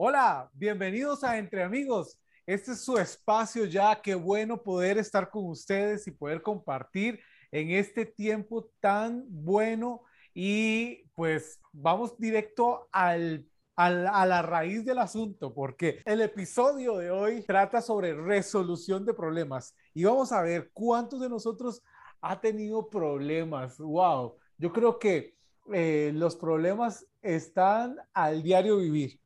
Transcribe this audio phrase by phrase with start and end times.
[0.00, 2.20] Hola, bienvenidos a Entre Amigos.
[2.46, 4.00] Este es su espacio ya.
[4.00, 7.18] Qué bueno poder estar con ustedes y poder compartir
[7.50, 10.02] en este tiempo tan bueno.
[10.32, 13.44] Y pues vamos directo al,
[13.74, 13.90] a
[14.24, 19.74] la raíz del asunto, porque el episodio de hoy trata sobre resolución de problemas.
[19.94, 21.82] Y vamos a ver cuántos de nosotros
[22.20, 23.78] ha tenido problemas.
[23.78, 25.34] Wow, yo creo que
[25.72, 29.18] eh, los problemas están al diario vivir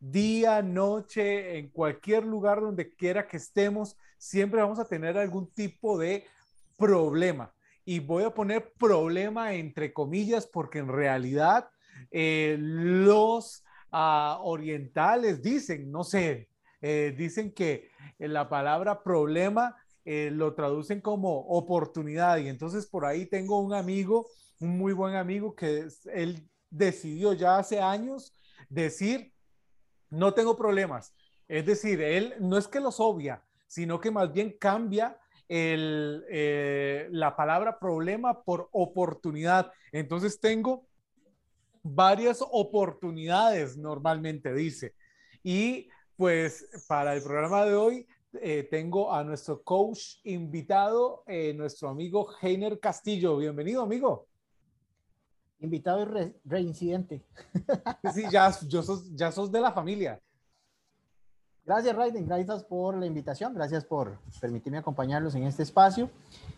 [0.00, 5.98] día, noche, en cualquier lugar donde quiera que estemos, siempre vamos a tener algún tipo
[5.98, 6.24] de
[6.76, 7.52] problema.
[7.84, 11.68] Y voy a poner problema entre comillas porque en realidad
[12.10, 16.48] eh, los ah, orientales dicen, no sé,
[16.82, 22.38] eh, dicen que la palabra problema eh, lo traducen como oportunidad.
[22.38, 24.28] Y entonces por ahí tengo un amigo,
[24.60, 28.32] un muy buen amigo, que él decidió ya hace años
[28.68, 29.32] decir,
[30.10, 31.14] no tengo problemas.
[31.48, 37.36] Es decir, él no es que los obvia, sino que más bien cambia eh, la
[37.36, 39.72] palabra problema por oportunidad.
[39.92, 40.86] Entonces tengo
[41.82, 44.94] varias oportunidades normalmente, dice.
[45.42, 48.06] Y pues para el programa de hoy
[48.40, 53.36] eh, tengo a nuestro coach invitado, eh, nuestro amigo Heiner Castillo.
[53.36, 54.26] Bienvenido, amigo.
[55.60, 57.24] Invitado y reincidente.
[58.12, 60.20] Sí, ya, yo sos, ya sos de la familia.
[61.64, 62.26] Gracias, Raiden.
[62.26, 63.54] Gracias por la invitación.
[63.54, 66.10] Gracias por permitirme acompañarlos en este espacio.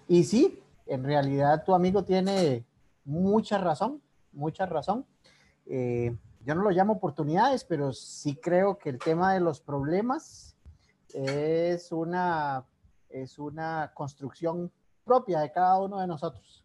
[0.06, 2.66] Y sí, en realidad tu amigo tiene
[3.04, 5.06] mucha razón, mucha razón.
[5.66, 10.56] Eh, yo no lo llamo oportunidades, pero sí creo que el tema de los problemas
[11.14, 12.66] es una,
[13.08, 14.70] es una construcción
[15.04, 16.64] propia de cada uno de nosotros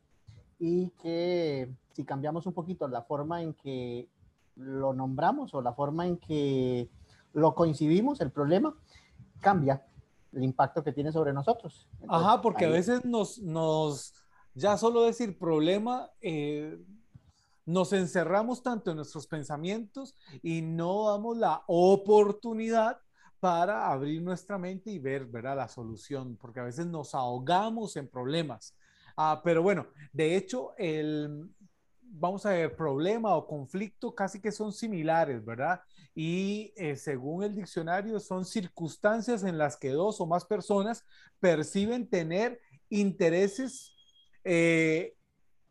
[0.59, 4.09] y que si cambiamos un poquito la forma en que
[4.55, 6.89] lo nombramos o la forma en que
[7.33, 8.75] lo coincidimos, el problema,
[9.39, 9.83] cambia
[10.31, 11.87] el impacto que tiene sobre nosotros.
[12.07, 14.13] Ajá, porque a veces nos, nos,
[14.53, 16.79] ya solo decir problema, eh,
[17.65, 22.99] nos encerramos tanto en nuestros pensamientos y no damos la oportunidad
[23.39, 25.57] para abrir nuestra mente y ver, ¿verdad?
[25.57, 28.75] la solución, porque a veces nos ahogamos en problemas.
[29.17, 31.49] Ah, pero bueno, de hecho, el,
[32.13, 35.81] vamos a ver, problema o conflicto casi que son similares, ¿verdad?
[36.15, 41.03] Y eh, según el diccionario, son circunstancias en las que dos o más personas
[41.39, 42.59] perciben tener
[42.89, 43.93] intereses
[44.43, 45.15] eh,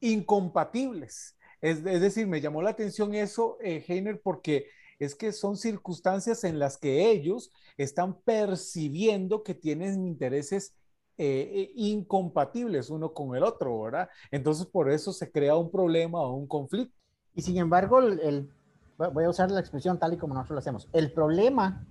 [0.00, 1.36] incompatibles.
[1.60, 4.66] Es, decir, me llamó la atención eso, eh, Heiner, porque
[4.98, 10.74] es que son circunstancias en las que ellos están percibiendo que tienen intereses
[11.18, 14.08] eh, incompatibles uno con el otro, ¿verdad?
[14.30, 16.96] Entonces por eso se crea un problema o un conflicto.
[17.34, 18.50] Y sin embargo, el,
[18.96, 21.86] voy a usar la expresión tal y como nosotros lo hacemos, el problema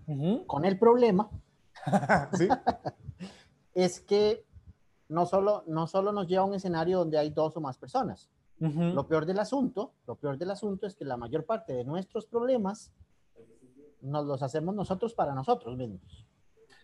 [0.47, 1.29] con el problema
[3.73, 4.45] es que
[5.09, 8.29] no solo, no solo nos lleva a un escenario donde hay dos o más personas.
[8.59, 12.27] Lo peor del asunto, lo peor del asunto es que la mayor parte de nuestros
[12.27, 12.93] problemas
[14.01, 16.27] nos los hacemos nosotros para nosotros mismos.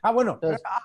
[0.02, 0.40] Ah, bueno,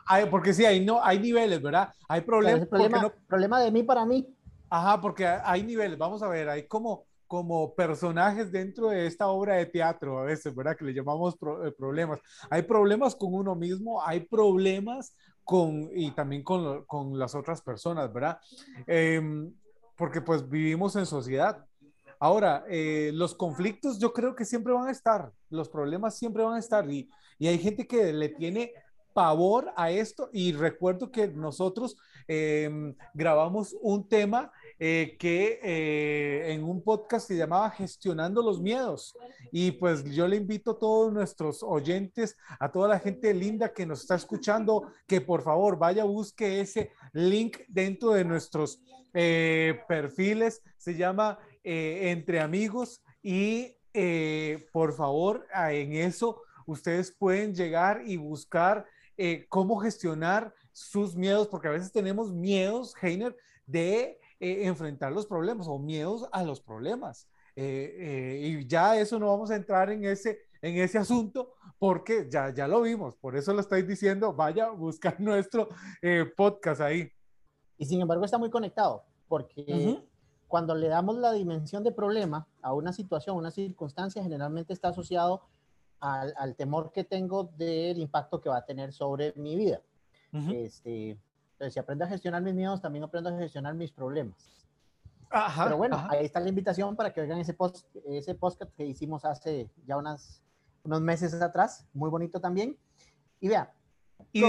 [0.06, 1.92] ah, porque sí, hay, no, hay niveles, ¿verdad?
[2.08, 2.68] Hay problemas.
[2.68, 4.26] Problema, problema de mí para mí.
[4.70, 5.98] Ajá, porque hay niveles.
[5.98, 10.54] Vamos a ver, hay como, como personajes dentro de esta obra de teatro a veces,
[10.54, 10.76] ¿verdad?
[10.76, 12.20] Que le llamamos eh, problemas.
[12.50, 18.12] Hay problemas con uno mismo, hay problemas con, y también con, con las otras personas,
[18.12, 18.38] ¿verdad?
[18.86, 19.52] Em,
[19.96, 21.64] porque pues vivimos en sociedad.
[22.18, 26.54] Ahora, eh, los conflictos yo creo que siempre van a estar, los problemas siempre van
[26.54, 28.72] a estar y, y hay gente que le tiene
[29.12, 31.96] pavor a esto y recuerdo que nosotros
[32.26, 39.16] em, grabamos un tema eh, que eh, en un podcast se llamaba Gestionando los Miedos.
[39.52, 43.86] Y pues yo le invito a todos nuestros oyentes, a toda la gente linda que
[43.86, 48.80] nos está escuchando, que por favor vaya, busque ese link dentro de nuestros
[49.14, 50.62] eh, perfiles.
[50.78, 53.76] Se llama Entre Amigos y
[54.72, 58.86] por favor en eso ustedes pueden llegar y buscar
[59.16, 63.36] eh, cómo gestionar sus miedos, porque a veces tenemos miedos, Heiner,
[63.66, 67.28] de eh, enfrentar los problemas o miedos a los problemas.
[67.54, 72.54] Eh, y ya eso no vamos a entrar en ese, en ese asunto porque ya,
[72.54, 75.68] ya lo vimos, por eso lo estoy diciendo, vaya a buscar nuestro
[76.36, 77.10] podcast ahí.
[77.76, 80.00] Y sin embargo está muy conectado, porque
[80.52, 85.42] cuando le damos la dimensión de problema a una situación, una circunstancia, generalmente está asociado
[86.02, 89.80] al, temor que tengo del impacto que va a tener sobre mi vida.
[90.32, 91.10] este,
[91.52, 94.66] entonces, si aprendo a gestionar mis miedos, también aprendo a gestionar mis problemas.
[95.64, 99.24] Pero bueno, ahí está la invitación para que oigan ese, post, ese podcast que hicimos
[99.24, 100.42] hace ya unas,
[100.82, 102.76] unos meses atrás, muy bonito también.
[103.40, 103.72] Y vea.
[104.32, 104.42] Y,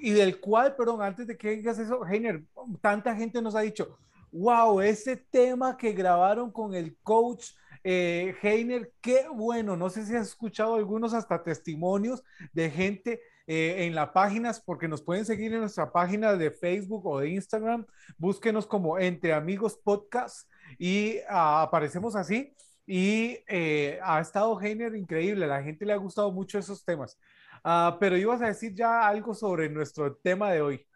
[0.00, 2.44] y del cual, perdón, antes de que digas eso, Heiner,
[2.80, 3.98] tanta gente nos ha dicho,
[4.30, 7.50] wow, ese tema que grabaron con el coach
[7.84, 13.86] eh, Heiner, qué bueno, no sé si has escuchado algunos hasta testimonios de gente eh,
[13.86, 17.86] en las páginas, porque nos pueden seguir en nuestra página de Facebook o de Instagram,
[18.16, 20.48] búsquenos como Entre Amigos Podcast
[20.78, 22.54] y ah, aparecemos así.
[22.86, 27.18] Y eh, ha estado Heiner increíble, la gente le ha gustado mucho esos temas.
[27.64, 30.86] Ah, pero ibas a decir ya algo sobre nuestro tema de hoy.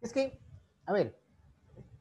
[0.00, 0.38] Es que,
[0.86, 1.21] a ver,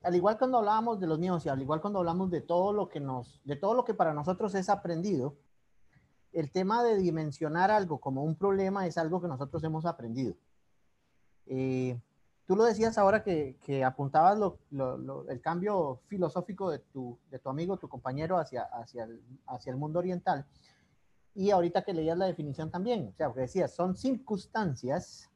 [0.04, 2.90] al igual cuando hablábamos de los míos y al igual cuando hablamos de todo lo
[2.90, 5.36] que nos, de todo lo que para nosotros es aprendido,
[6.32, 10.36] el tema de dimensionar algo como un problema es algo que nosotros hemos aprendido.
[11.46, 12.00] Eh,
[12.48, 14.40] tú lo decías ahora que, que apuntabas
[15.30, 19.78] el cambio filosófico de tu, de tu amigo, tu compañero hacia, hacia, el, hacia el
[19.78, 20.46] mundo oriental.
[21.34, 25.30] Y ahorita que leías la definición también, o sea, que decías, son circunstancias,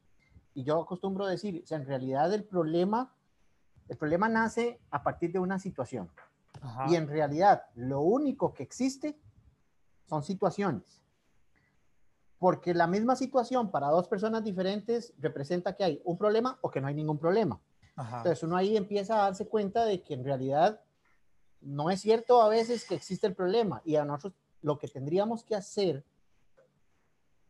[0.53, 3.14] y yo acostumbro decir, o sea, en realidad el problema
[3.87, 6.09] el problema nace a partir de una situación.
[6.89, 9.19] Y en realidad, lo único que existe
[10.07, 11.03] son situaciones.
[12.39, 16.81] Porque la misma situación para dos personas diferentes representa que hay un problema o que
[16.81, 17.59] no hay ningún problema.
[17.97, 20.81] Entonces uno ahí empieza a darse cuenta de que en realidad
[21.61, 23.81] no es cierto a veces que existe el problema.
[23.85, 26.03] Y a nosotros lo que tendríamos que hacer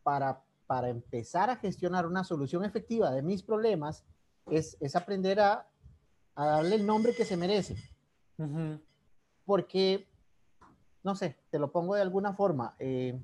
[0.02, 4.04] para, para empezar a gestionar una solución efectiva de mis problemas
[4.46, 5.66] es, es aprender a
[6.36, 7.76] a darle el nombre que se merece.
[9.44, 10.06] Porque,
[11.02, 12.76] no sé, te lo pongo de alguna forma.
[12.78, 13.18] Eh,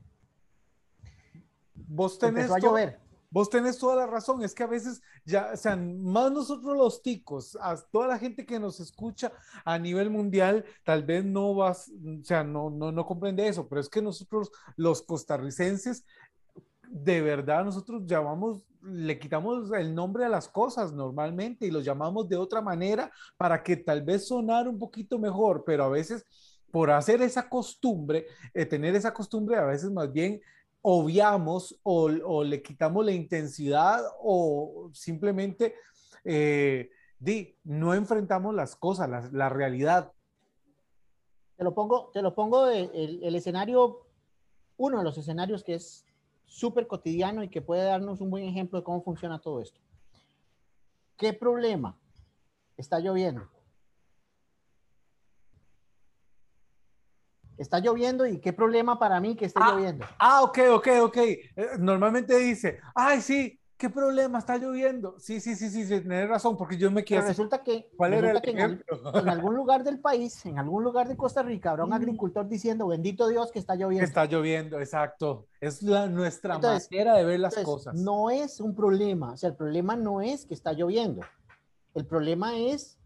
[1.75, 2.99] vos tenés a llover.
[3.31, 7.01] Vos tenés toda la razón, es que a veces ya, o sea, más nosotros los
[7.01, 9.33] ticos, a toda la gente que nos escucha
[9.65, 13.81] a nivel mundial, tal vez no vas, o sea, no, no, no comprende eso, pero
[13.81, 16.05] es que nosotros los costarricenses
[16.93, 22.29] de verdad nosotros llamamos, le quitamos el nombre a las cosas normalmente y los llamamos
[22.29, 26.27] de otra manera para que tal vez sonar un poquito mejor, pero a veces
[26.71, 30.43] por hacer esa costumbre, eh, tener esa costumbre, a veces más bien
[30.83, 35.75] obviamos o, le quitamos la intensidad o simplemente
[36.25, 40.13] eh, di, no enfrentamos las cosas, la, realidad.
[41.57, 44.07] Te lo pongo, te lo pongo el escenario,
[44.77, 46.05] uno de los escenarios que es
[46.53, 49.81] súper cotidiano y que puede darnos un buen ejemplo de cómo funciona todo esto.
[51.17, 51.99] ¿Qué problema?
[52.77, 53.49] Está lloviendo.
[57.57, 60.07] Está lloviendo y qué problema para mí que esté ah, lloviendo.
[60.19, 61.17] Ah, ok, ok, ok.
[61.17, 61.47] Eh,
[61.79, 64.39] normalmente dice, ay, sí, ¿Qué problema?
[64.39, 65.17] Está lloviendo.
[65.19, 67.27] Sí, sí, sí, sí, tienes razón, porque yo me quiero.
[67.27, 68.81] resulta que, ¿cuál era que en,
[69.29, 73.27] algún lugar del país, en algún lugar de Costa Rica, habrá un agricultor diciendo, bendito
[73.27, 74.05] Dios que está lloviendo.
[74.05, 75.49] Está lloviendo, exacto.
[75.61, 77.97] Es la, nuestra manera de ver las cosas.
[77.97, 81.23] No es un problema, o sea, el problema no es que está lloviendo.
[81.97, 83.01] El problema es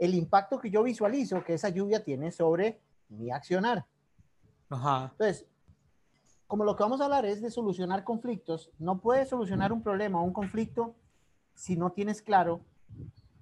[0.00, 3.86] el impacto que yo visualizo que esa lluvia tiene sobre mi accionar.
[4.68, 5.10] Ajá.
[5.12, 5.46] Entonces,
[6.52, 10.20] como lo que vamos a hablar es de solucionar conflictos, no puedes solucionar un problema
[10.20, 10.94] o un conflicto
[11.54, 12.60] si no tienes claro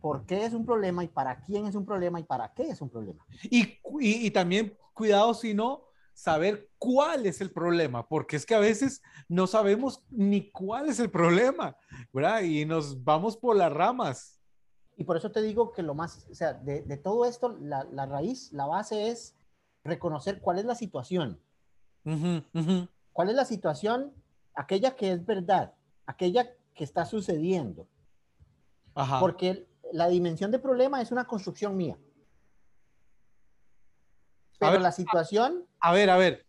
[0.00, 2.80] por qué es un problema y para quién es un problema y para qué es
[2.80, 3.26] un problema.
[3.42, 8.60] Y, y, también cuidado si no saber cuál es el problema, porque es que a
[8.60, 11.76] veces no sabemos ni cuál es el problema,
[12.12, 12.42] ¿verdad?
[12.42, 14.40] Y nos vamos por las ramas.
[14.96, 17.82] Y por eso te digo que lo más, o sea, de, de todo esto, la,
[17.90, 19.34] la, raíz, la base es
[19.82, 21.40] reconocer cuál es la situación.
[22.04, 24.12] Uh ¿Cuál es la situación?
[24.54, 25.74] Aquella que es verdad,
[26.06, 27.88] aquella que está sucediendo.
[29.18, 31.98] Porque la dimensión de problema es una construcción mía.
[34.58, 35.66] Pero la situación...
[35.80, 36.46] A, ver, a ver,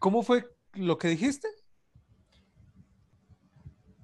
[0.00, 0.44] ¿cómo fue
[0.74, 1.48] lo que dijiste?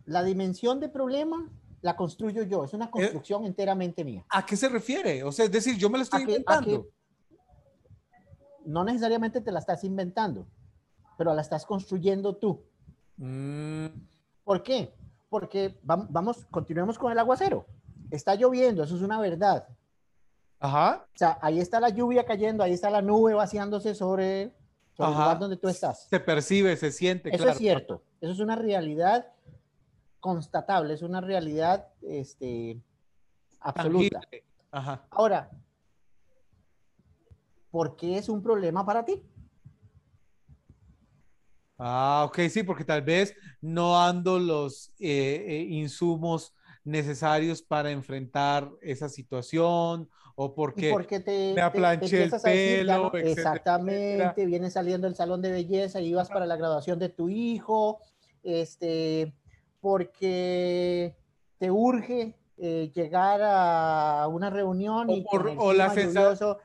[0.04, 4.24] La dimensión de problema la construyo yo, es una construcción enteramente mía.
[4.28, 5.24] ¿A qué se refiere?
[5.24, 6.86] O sea, es decir, yo me la estoy inventando.
[8.64, 10.46] no necesariamente te la estás inventando
[11.16, 12.62] pero la estás construyendo tú.
[13.16, 13.86] Mm.
[14.44, 14.94] ¿Por qué?
[15.28, 17.66] Porque vamos, continuemos con el aguacero.
[18.10, 19.66] Está lloviendo, eso es una verdad.
[20.58, 21.06] Ajá.
[21.14, 24.52] O sea, ahí está la lluvia cayendo, ahí está la nube vaciándose sobre, el
[24.98, 26.06] lugar donde tú estás.
[26.08, 27.34] Se percibe, se siente.
[27.34, 28.02] Eso es cierto.
[28.20, 29.26] Eso es una realidad
[30.20, 32.80] constatable, es una realidad este,
[33.60, 34.20] absoluta.
[34.70, 35.04] Ajá.
[35.10, 35.50] Ahora,
[37.70, 39.22] ¿por qué es un problema para ti?
[41.84, 48.70] Ah, ok, sí, porque tal vez no ando los eh, eh, insumos necesarios para enfrentar
[48.80, 53.12] esa situación o porque, te, me aplanché el pelo.
[53.14, 57.98] exactamente, vienes saliendo del salón de belleza y ibas para la graduación de tu hijo,
[58.44, 59.34] este,
[59.80, 61.16] porque
[61.58, 65.24] te urge eh, llegar a una reunión y
[65.58, 66.56] o la sensación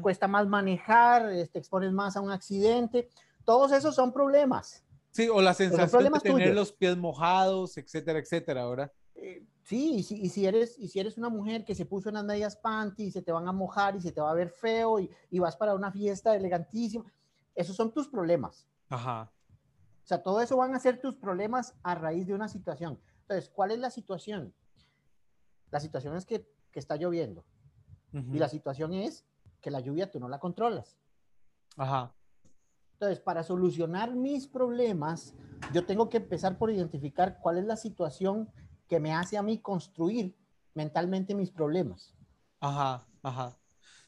[0.00, 3.08] cuesta más manejar, te este, expones más a un accidente.
[3.46, 4.84] Todos esos son problemas.
[5.12, 8.92] Sí, o la sensación de tener los pies mojados, etcétera, etcétera, ¿verdad?
[9.14, 12.10] Eh, sí, y si, y si, eres, y si eres una mujer que se puso
[12.10, 14.50] unas medias panty y se te van a mojar y se te va a ver
[14.50, 17.10] feo y, y vas para una fiesta elegantísima,
[17.54, 18.66] esos son tus problemas.
[18.90, 19.32] Ajá.
[20.04, 23.00] O sea, todo eso van a ser tus problemas a raíz de una situación.
[23.22, 24.52] Entonces, ¿cuál es la situación?
[25.70, 27.44] La situación es que, que está lloviendo.
[28.12, 29.26] Y la situación es
[29.60, 30.96] que la lluvia tú no la controlas.
[31.76, 32.15] Ajá.
[32.96, 35.34] Entonces, para solucionar mis problemas,
[35.74, 38.50] yo tengo que empezar por identificar cuál es la situación
[38.88, 40.34] que me hace a mí construir
[40.72, 42.14] mentalmente mis problemas.
[42.58, 43.54] Ajá, ajá.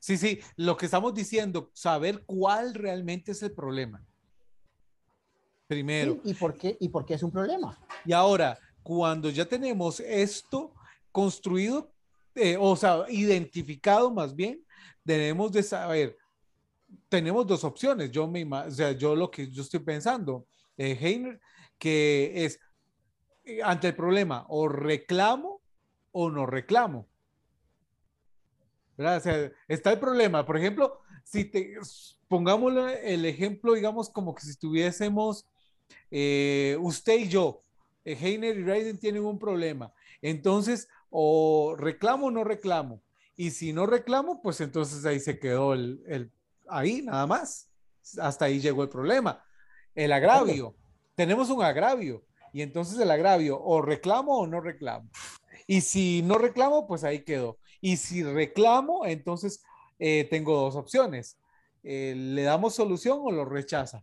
[0.01, 4.03] Sí, sí, lo que estamos diciendo, saber cuál realmente es el problema.
[5.67, 6.19] Primero.
[6.25, 7.79] ¿y, por qué, ¿Y por qué es un problema?
[8.07, 10.73] Y ahora, cuando ya tenemos esto
[11.13, 11.93] construido,
[12.35, 14.65] eh, o sea, identificado más bien,
[15.05, 16.18] debemos de saber
[17.09, 18.11] tenemos dos opciones.
[18.11, 21.41] Yo me, o sea, yo lo que yo estoy pensando, eh, Heiner,
[21.79, 22.61] que es
[23.45, 25.61] eh, ante el problema, o reclamo
[26.13, 27.09] o no reclamo.
[28.97, 29.17] ¿Verdad?
[29.19, 30.45] O sea, está el problema.
[30.45, 31.77] Por ejemplo, si te
[32.27, 35.47] pongamos el ejemplo, digamos, como que si estuviésemos
[36.11, 37.63] eh, usted y yo,
[38.05, 39.93] eh, Heiner y Raiden tienen un problema.
[40.21, 43.03] Entonces, o reclamo o no reclamo.
[43.37, 46.33] Y si no reclamo, pues entonces ahí se quedó el, el
[46.69, 47.69] ahí nada más.
[48.21, 49.45] Hasta ahí llegó el problema.
[49.95, 50.77] El agravio.
[51.15, 52.25] Tenemos un agravio.
[52.53, 55.11] Y entonces el agravio, o reclamo o no reclamo.
[55.67, 57.59] Y si no reclamo, pues ahí quedó.
[57.81, 59.63] Y si reclamo, entonces
[59.99, 61.39] eh, tengo dos opciones.
[61.83, 64.03] Eh, ¿Le damos solución o lo rechaza?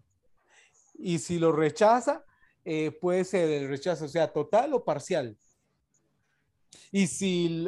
[0.94, 2.24] Y si lo rechaza,
[2.64, 5.38] eh, puede ser el rechazo, sea, total o parcial.
[6.92, 7.68] Y si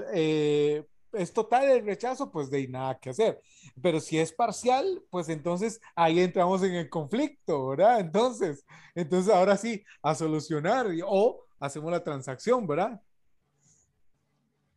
[1.17, 3.41] es total el rechazo, pues de nada que hacer.
[3.81, 7.99] Pero si es parcial, pues entonces ahí entramos en el conflicto, ¿verdad?
[7.99, 13.01] Entonces, entonces ahora sí, a solucionar o hacemos la transacción, ¿verdad?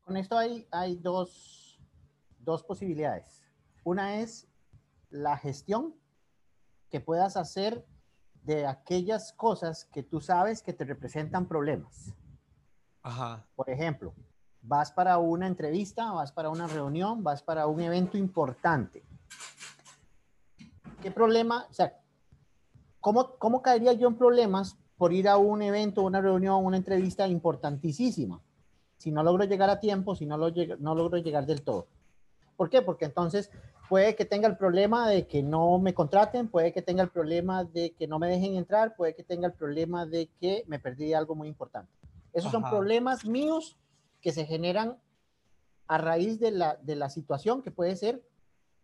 [0.03, 1.81] Con esto hay, hay dos,
[2.39, 3.43] dos posibilidades.
[3.85, 4.49] Una es
[5.11, 5.95] la gestión
[6.91, 7.87] que puedas hacer
[8.43, 12.15] de aquellas cosas que tú sabes que te representan problemas.
[13.03, 13.47] Ajá.
[13.55, 14.15] Por ejemplo,
[14.63, 19.03] vas para una entrevista, vas para una reunión, vas para un evento importante.
[21.03, 21.67] ¿Qué problema?
[21.71, 21.99] O sea,
[23.01, 27.27] ¿cómo, cómo caería yo en problemas por ir a un evento, una reunión, una entrevista
[27.27, 28.41] importantísima?
[28.99, 31.87] Si no logro llegar a tiempo, si no, lo, no logro llegar del todo.
[32.57, 32.83] ¿Por qué?
[32.83, 33.51] Porque entonces
[33.89, 37.65] puede que tenga el problema de que no me contraten, puede que tenga el problema
[37.65, 41.15] de que no me dejen entrar, puede que tenga el problema de que me perdí
[41.15, 41.91] algo muy importante.
[42.35, 43.79] Esos son problemas míos
[44.21, 44.99] que se generan
[45.87, 48.23] a raíz de la, de la situación que puede ser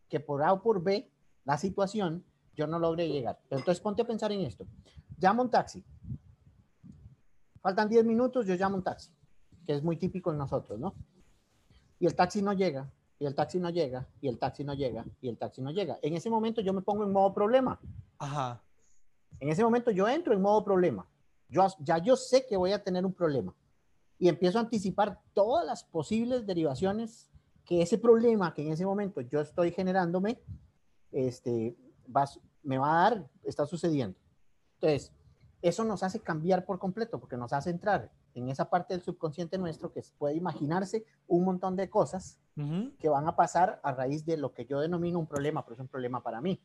[0.08, 1.10] que por A o por B,
[1.44, 2.24] la situación,
[2.54, 3.38] yo no logre llegar.
[3.48, 4.66] Pero entonces ponte a pensar en esto.
[5.18, 5.84] Llamo un taxi.
[7.60, 9.10] Faltan 10 minutos, yo llamo un taxi,
[9.66, 10.94] que es muy típico en nosotros, ¿no?
[11.98, 15.04] Y el taxi no llega, y el taxi no llega, y el taxi no llega,
[15.20, 15.98] y el taxi no llega.
[16.02, 17.80] En ese momento yo me pongo en modo problema.
[18.18, 18.62] Ajá.
[19.40, 21.08] En ese momento yo entro en modo problema.
[21.48, 23.54] Yo, ya yo sé que voy a tener un problema
[24.18, 27.30] y empiezo a anticipar todas las posibles derivaciones
[27.64, 30.40] que ese problema que en ese momento yo estoy generándome,
[31.12, 31.76] este,
[32.62, 34.18] me va a dar, está sucediendo.
[34.74, 35.12] Entonces,
[35.62, 39.58] eso nos hace cambiar por completo, porque nos hace entrar en esa parte del subconsciente
[39.58, 42.38] nuestro que puede imaginarse un montón de cosas
[42.98, 45.80] que van a pasar a raíz de lo que yo denomino un problema, pero es
[45.80, 46.60] un problema para mí.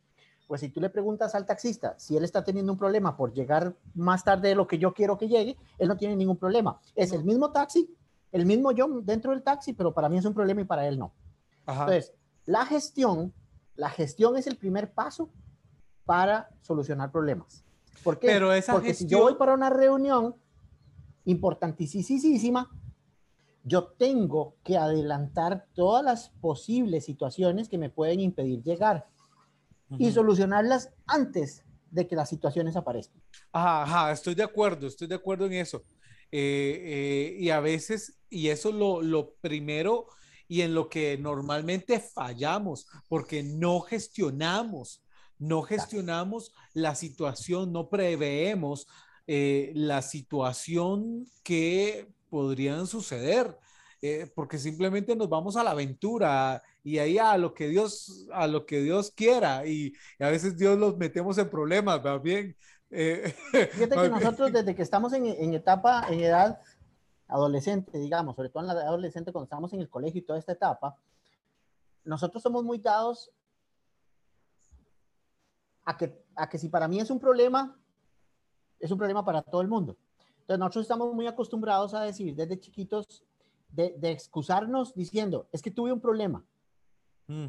[0.52, 3.74] Pues si tú le preguntas al taxista si él está teniendo un problema por llegar
[3.94, 6.78] más tarde de lo que yo quiero que llegue, él no tiene ningún problema.
[6.94, 7.96] Es el mismo taxi,
[8.34, 11.00] el mismo yo dentro del taxi, pero para mí es un problema y para él
[11.00, 11.14] no.
[11.66, 12.12] Entonces,
[12.44, 13.34] la gestión,
[13.76, 15.30] la gestión es el primer paso
[16.04, 17.64] para solucionar problemas.
[18.04, 18.28] ¿Por qué?
[18.28, 20.36] Pero esa Porque si yo voy para una reunión
[21.24, 22.70] importantísima,
[23.64, 29.08] yo tengo que adelantar todas las posibles situaciones que me pueden impedir llegar
[29.98, 33.22] y solucionarlas antes de que las situaciones aparezcan.
[33.52, 35.84] Ajá, ajá, estoy de acuerdo, estoy de acuerdo en eso.
[36.32, 40.08] Eh, eh, y a veces, y eso lo, lo primero
[40.48, 45.04] y en lo que normalmente fallamos, porque no gestionamos,
[45.38, 48.88] no gestionamos la situación, no preveemos
[49.28, 53.58] eh, la situación que podrían suceder.
[54.04, 58.48] Eh, porque simplemente nos vamos a la aventura y ahí a lo que Dios, a
[58.48, 62.58] lo que Dios quiera y, a veces Dios los metemos en problemas, ¿va bien?
[62.90, 63.36] Eh,
[63.74, 66.60] Fíjate que nosotros desde que estamos en, en, etapa, en edad
[67.28, 70.40] adolescente, digamos, sobre todo en la edad adolescente cuando estamos en el colegio y toda
[70.40, 70.98] esta etapa,
[72.04, 73.32] nosotros somos muy dados
[75.86, 77.80] a que, a que si para mí es un problema,
[78.80, 79.96] es un problema para todo el mundo.
[80.40, 83.24] Entonces nosotros estamos muy acostumbrados a decir desde chiquitos,
[83.72, 86.46] de, excusarnos diciendo, es que tuve un problema.
[87.28, 87.48] Mm.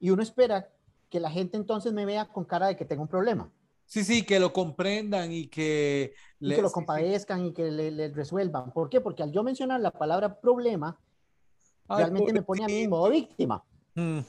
[0.00, 0.70] Y uno espera
[1.08, 3.50] que la gente entonces me vea con cara de que tengo un problema.
[3.86, 8.72] Sí, sí, que lo comprendan y que, que lo compadezcan y que le, resuelvan.
[8.72, 9.00] ¿Por qué?
[9.00, 10.98] Porque al yo mencionar la palabra problema,
[11.88, 13.62] realmente me pone a mí en modo víctima.
[13.94, 14.20] Mm.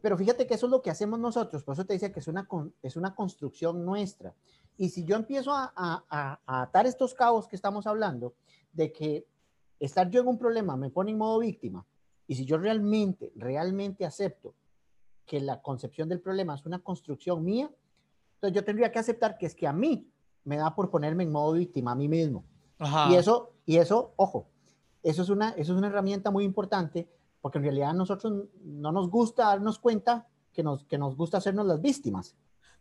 [0.00, 2.28] Pero fíjate que eso es lo que hacemos nosotros, por eso te decía que es
[2.28, 2.46] una,
[2.82, 4.32] es una construcción nuestra.
[4.76, 8.34] Y si yo empiezo a, a, a atar estos cabos que estamos hablando,
[8.72, 9.26] de que
[9.80, 11.86] estar yo en un problema me pone en modo víctima,
[12.26, 14.54] y si yo realmente, realmente acepto
[15.24, 17.70] que la concepción del problema es una construcción mía,
[18.34, 20.10] entonces yo tendría que aceptar que es que a mí
[20.44, 22.44] me da por ponerme en modo víctima a mí mismo.
[23.10, 24.48] Y eso, y eso, ojo,
[25.02, 27.08] eso es una, eso es una herramienta muy importante
[27.40, 31.38] porque en realidad a nosotros no nos gusta darnos cuenta que nos, que nos gusta
[31.38, 32.36] hacernos las víctimas.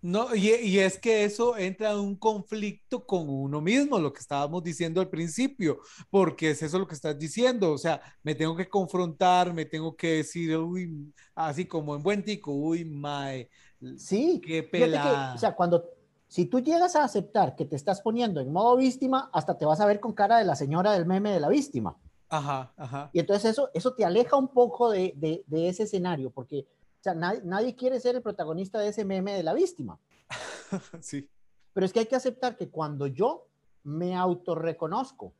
[0.05, 4.63] No, y, es que eso entra en un conflicto con uno mismo, lo que estábamos
[4.63, 5.79] diciendo al principio,
[6.11, 9.95] porque es eso lo que estás diciendo, o sea, me tengo que confrontar, me tengo
[9.95, 13.49] que decir, uy, así como en buen tico, uy, mae,
[13.97, 15.33] sí, qué pelada.
[15.33, 15.83] o sea, cuando,
[16.27, 19.79] si tú llegas a aceptar que te estás poniendo en modo víctima, hasta te vas
[19.79, 21.97] a ver con cara de la señora del meme de la víctima.
[22.29, 23.09] Ajá, ajá.
[23.11, 26.67] Y entonces eso, eso te aleja un poco de, de, de ese escenario, porque
[27.05, 29.99] sea, nadie, quiere ser el protagonista de ese meme de la víctima.
[31.01, 31.29] sí.
[31.73, 33.47] Pero es que hay que aceptar que cuando yo
[33.83, 35.33] me autorreconozco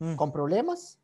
[0.00, 0.16] mm.
[0.16, 0.98] con problemas,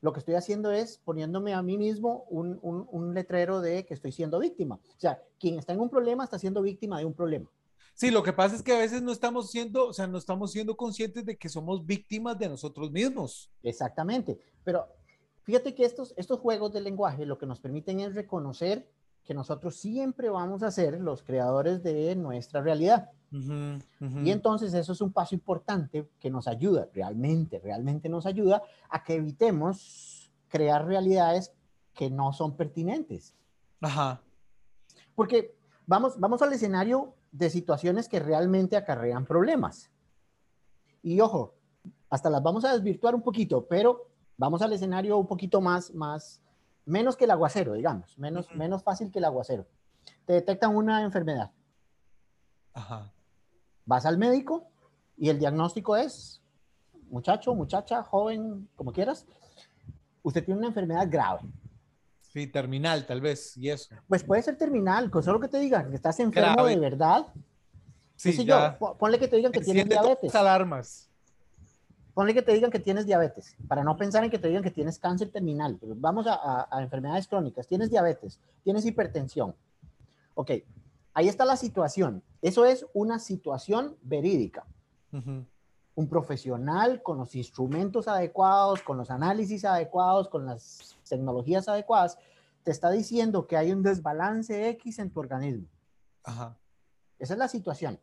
[0.00, 3.94] lo que estoy haciendo es poniéndome a mí mismo un, un, un, letrero de que
[3.94, 4.74] estoy siendo víctima.
[4.74, 7.48] O sea, quien está en un problema está siendo víctima de un problema.
[7.94, 10.50] Sí, lo que pasa es que a veces no estamos siendo, o sea, no estamos
[10.50, 13.52] siendo conscientes de que somos víctimas de nosotros mismos.
[13.62, 14.38] Exactamente.
[14.64, 14.88] Pero
[15.44, 18.88] Fíjate que estos, estos juegos de lenguaje lo que nos permiten es reconocer
[19.24, 23.10] que nosotros siempre vamos a ser los creadores de nuestra realidad.
[23.30, 29.02] Y entonces eso es un paso importante que nos ayuda, realmente, realmente nos ayuda a
[29.02, 31.52] que evitemos crear realidades
[31.94, 33.34] que no son pertinentes.
[33.80, 34.22] Ajá.
[35.16, 39.90] Porque vamos, vamos al escenario de situaciones que realmente acarrean problemas.
[41.02, 41.54] Y ojo,
[42.10, 46.42] hasta las vamos a desvirtuar un poquito, pero Vamos al escenario un poquito más, más,
[46.84, 49.66] menos que el aguacero, digamos, menos, menos fácil que el aguacero.
[50.26, 51.50] Te detectan una enfermedad.
[52.72, 53.12] Ajá.
[53.86, 54.66] Vas al médico
[55.16, 56.42] y el diagnóstico es,
[57.08, 59.26] muchacho, muchacha, joven, como quieras,
[60.22, 61.42] usted tiene una enfermedad grave.
[62.20, 63.94] Sí, terminal tal vez, y eso.
[64.08, 67.26] Pues puede ser terminal, con solo que te digan que estás enfermo de verdad.
[68.16, 70.34] Sí, yo, ponle que te digan que tienes diabetes.
[70.34, 71.10] alarmas.
[72.14, 74.70] Ponle que te digan que tienes diabetes, para no pensar en que te digan que
[74.70, 75.78] tienes cáncer terminal.
[75.82, 77.66] vamos a, enfermedades crónicas.
[77.66, 79.54] Tienes diabetes, tienes hipertensión.
[80.34, 80.52] Ok,
[81.12, 82.22] ahí está la situación.
[82.40, 84.64] Eso es una situación verídica.
[85.10, 92.18] Un profesional con los instrumentos adecuados, con los análisis adecuados, con las tecnologías adecuadas,
[92.62, 95.66] te está diciendo que hay un desbalance X en tu organismo.
[97.18, 98.00] Esa es la situación.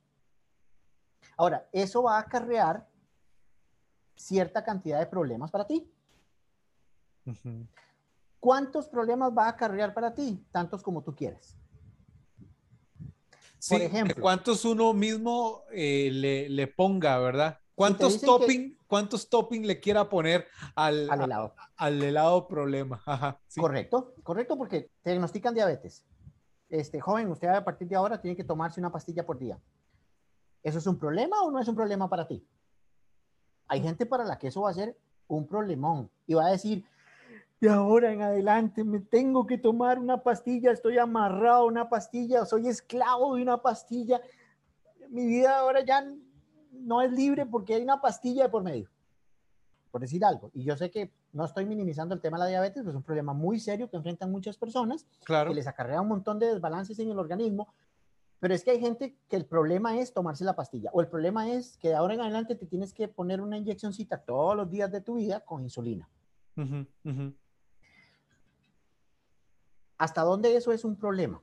[1.38, 2.88] Ahora, eso va a acarrear
[4.16, 5.92] cierta cantidad de problemas para ti.
[8.40, 10.46] ¿Cuántos problemas va a acarrear para ti?
[10.52, 11.56] Tantos como tú quieres.
[13.70, 17.60] Por ejemplo, ¿cuántos uno mismo eh, le, ponga, verdad?
[17.76, 21.56] ¿Cuántos topping, ¿Cuántos topping le quiera poner al, al helado?
[21.78, 23.04] al helado problema.
[23.58, 26.06] Correcto, correcto, porque te diagnostican diabetes.
[26.70, 29.60] Este, joven, usted a partir de ahora tiene que tomarse una pastilla por día.
[30.64, 32.46] ¿Eso es un problema o no es un problema para ti?
[33.72, 34.98] Hay gente para la que eso va a ser
[35.30, 36.84] un problemón y va a decir,
[37.62, 42.44] de ahora en adelante me tengo que tomar una pastilla, estoy amarrado a una pastilla,
[42.44, 44.20] soy esclavo de una pastilla.
[45.08, 46.06] Mi vida ahora ya
[46.74, 48.90] no es libre porque hay una pastilla de por medio,
[49.90, 50.52] por decir algo.
[50.54, 53.32] Y yo sé que no estoy minimizando el tema de la diabetes, es un problema
[53.32, 55.52] muy serio que enfrentan muchas personas, claro.
[55.52, 57.74] que les acarrea un montón de desbalances en el organismo,
[58.42, 61.52] pero es que hay gente que el problema es tomarse la pastilla o el problema
[61.52, 64.92] es que de ahora en adelante te tienes que poner una inyeccióncita todos los días
[64.92, 66.10] de tu vida con insulina.
[70.00, 71.42] ¿Hasta dónde eso es un problema?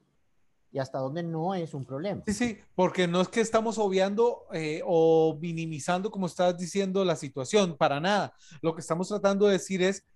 [0.71, 2.23] y hasta dónde no es un problema.
[2.27, 7.17] Sí, sí, porque no es que estamos obviando eh, o minimizando, como estás diciendo, la
[7.17, 8.35] situación, para nada.
[8.61, 10.07] Lo que estamos tratando de decir es,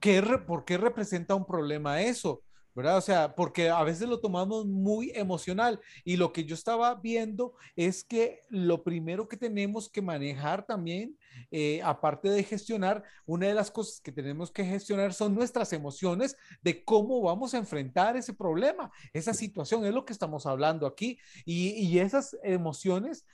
[0.00, 2.42] ¿qué, ¿por qué representa un problema eso?
[2.76, 2.98] ¿Verdad?
[2.98, 7.54] O sea, porque a veces lo tomamos muy emocional y lo que yo estaba viendo
[7.74, 11.16] es que lo primero que tenemos que manejar también,
[11.50, 16.36] eh, aparte de gestionar, una de las cosas que tenemos que gestionar son nuestras emociones
[16.60, 21.18] de cómo vamos a enfrentar ese problema, esa situación, es lo que estamos hablando aquí
[21.46, 23.24] y, y esas emociones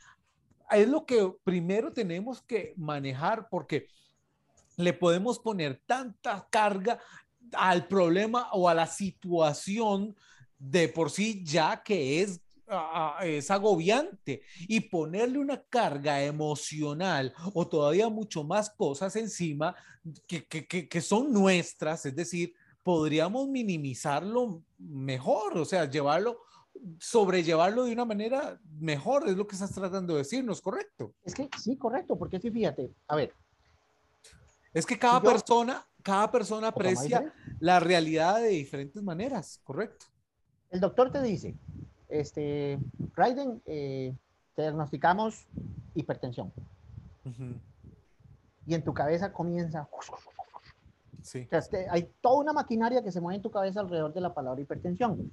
[0.71, 3.89] es lo que primero tenemos que manejar porque
[4.77, 6.99] le podemos poner tanta carga
[7.55, 10.15] al problema o a la situación
[10.59, 12.41] de por sí ya que es,
[13.23, 19.75] es agobiante y ponerle una carga emocional o todavía mucho más cosas encima
[20.27, 26.41] que, que, que, son nuestras, es decir, podríamos minimizarlo mejor, o sea, llevarlo
[26.99, 31.15] sobrellevarlo de una manera mejor, es lo que estás tratando de decirnos, ¿correcto?
[31.25, 33.35] Es que sí, correcto, porque sí, fíjate, a ver.
[34.73, 40.07] Es que cada persona cada persona aprecia la realidad de diferentes maneras, ¿correcto?
[40.71, 41.55] El doctor te dice,
[42.09, 42.79] este,
[43.15, 44.15] Raiden, eh,
[44.55, 45.47] te diagnosticamos
[45.95, 46.53] hipertensión.
[48.67, 49.89] Y en tu cabeza comienza...
[51.23, 51.47] Sí.
[51.51, 54.61] Este, hay toda una maquinaria que se mueve en tu cabeza alrededor de la palabra
[54.61, 55.33] hipertensión.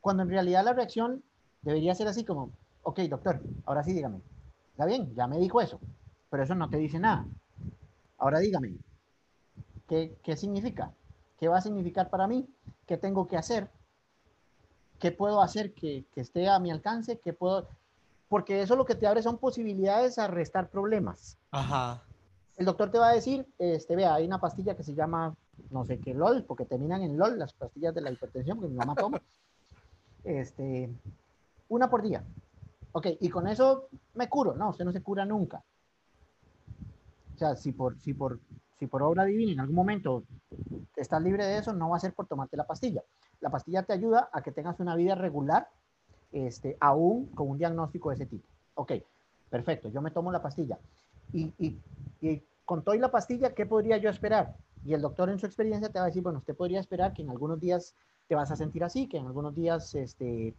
[0.00, 1.22] Cuando en realidad la reacción
[1.62, 2.50] debería ser así como,
[2.82, 4.20] ok, doctor, ahora sí dígame.
[4.72, 5.78] Está bien, ya me dijo eso,
[6.30, 7.26] pero eso no te dice nada.
[8.18, 8.76] Ahora dígame,
[9.90, 10.94] ¿Qué, significa?
[11.36, 12.48] ¿Qué va a significar para mí?
[12.86, 13.68] ¿Qué tengo que hacer?
[15.00, 17.18] ¿Qué puedo hacer que, esté a mi alcance?
[17.18, 17.68] ¿Qué puedo...?
[18.28, 21.36] Porque eso lo que te abre son posibilidades a restar problemas.
[21.50, 22.04] Ajá.
[22.56, 25.34] El doctor te va a decir, este, vea, hay una pastilla que se llama,
[25.70, 28.76] no sé qué, LOL, porque terminan en LOL las pastillas de la hipertensión, porque mi
[28.76, 29.20] mamá toma.
[30.22, 30.88] este,
[31.68, 32.22] una por día.
[32.92, 34.54] Ok, y con eso me curo.
[34.54, 35.64] No, usted no se cura nunca.
[37.34, 38.38] O sea, si por, si por
[38.80, 40.24] si por obra divina en algún momento
[40.96, 43.02] estás libre de eso, no va a ser por tomarte la pastilla.
[43.40, 45.68] La pastilla te ayuda a que tengas una vida regular,
[46.32, 48.48] este, aún con un diagnóstico de ese tipo.
[48.76, 48.92] Ok,
[49.50, 50.78] perfecto, yo me tomo la pastilla.
[51.34, 51.78] Y, y,
[52.22, 54.56] y con toda la pastilla, ¿qué podría yo esperar?
[54.82, 57.20] Y el doctor en su experiencia te va a decir, bueno, usted podría esperar que
[57.20, 57.94] en algunos días
[58.28, 60.54] te vas a sentir así, que en algunos días, este,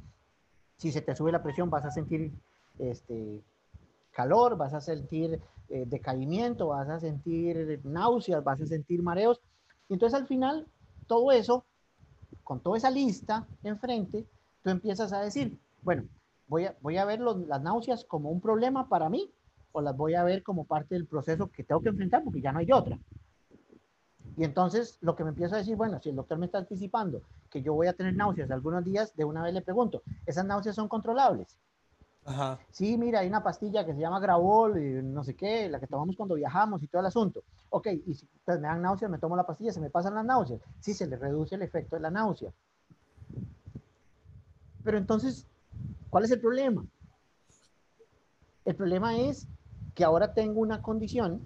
[0.77, 2.31] si se te sube la presión, vas a sentir
[2.77, 3.41] este,
[4.11, 9.41] calor, vas a sentir eh, decaimiento, vas a sentir náuseas, vas a sentir mareos.
[9.89, 10.67] Y entonces al final,
[11.07, 11.65] todo eso,
[12.43, 14.27] con toda esa lista enfrente,
[14.63, 16.03] tú empiezas a decir, bueno,
[16.47, 19.31] voy a, voy a ver las náuseas como un problema para mí
[19.71, 22.51] o las voy a ver como parte del proceso que tengo que enfrentar porque ya
[22.51, 22.99] no hay otra.
[24.37, 27.21] Y entonces lo que me empiezo a decir, bueno, si el doctor me está anticipando
[27.49, 30.75] que yo voy a tener náuseas algunos días, de una vez le pregunto, ¿esas náuseas
[30.75, 31.57] son controlables?
[32.69, 35.87] Sí, mira, hay una pastilla que se llama Gravol y no sé qué, la que
[35.87, 37.43] tomamos cuando viajamos y todo el asunto.
[37.69, 40.25] Ok, y si pues, me dan náuseas, me tomo la pastilla, se me pasan las
[40.25, 40.61] náuseas.
[40.79, 42.51] Sí, se le reduce el efecto de la náusea.
[44.83, 45.47] Pero entonces,
[46.09, 46.85] ¿cuál es el problema?
[48.65, 49.47] El problema es
[49.95, 51.41] que ahora tengo una condición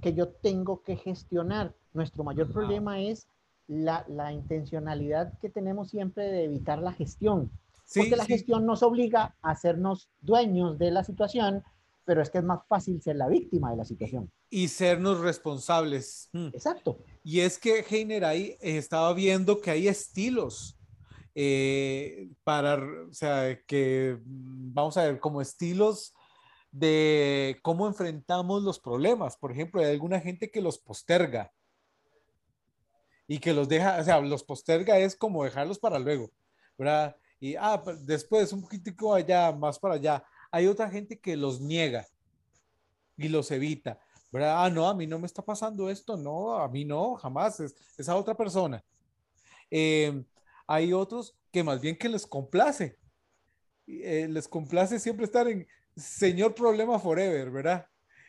[0.00, 1.74] que yo tengo que gestionar.
[1.92, 3.26] Nuestro mayor problema es
[3.66, 7.50] la, la intencionalidad que tenemos siempre de evitar la gestión
[7.94, 11.62] porque la gestión nos obliga a hacernos dueños de la situación,
[12.04, 14.30] pero es que es más fácil ser la víctima de la situación.
[14.50, 16.28] Y sernos responsables.
[16.32, 16.48] Hmm.
[16.52, 16.98] Exacto.
[17.22, 20.78] Y es que Heiner ahí estaba viendo que hay estilos
[21.34, 26.14] eh, para, o sea, que mm, vamos a ver, como estilos
[26.70, 29.36] de cómo enfrentamos los problemas.
[29.36, 31.52] Por ejemplo, hay alguna gente que los posterga
[33.26, 36.30] y que los deja, o sea, los posterga es como dejarlos para luego,
[36.78, 37.16] ¿verdad?
[37.40, 40.24] Y ah, después un poquitico allá, más para allá.
[40.50, 42.06] Hay otra gente que los niega
[43.16, 43.98] y los evita,
[44.32, 44.64] ¿verdad?
[44.64, 47.74] Ah, no, a mí no me está pasando esto, no, a mí no, jamás, es
[47.96, 48.82] esa otra persona.
[49.70, 50.24] Eh,
[50.66, 52.98] hay otros que más bien que les complace,
[53.86, 57.86] eh, les complace siempre estar en señor problema forever, ¿verdad?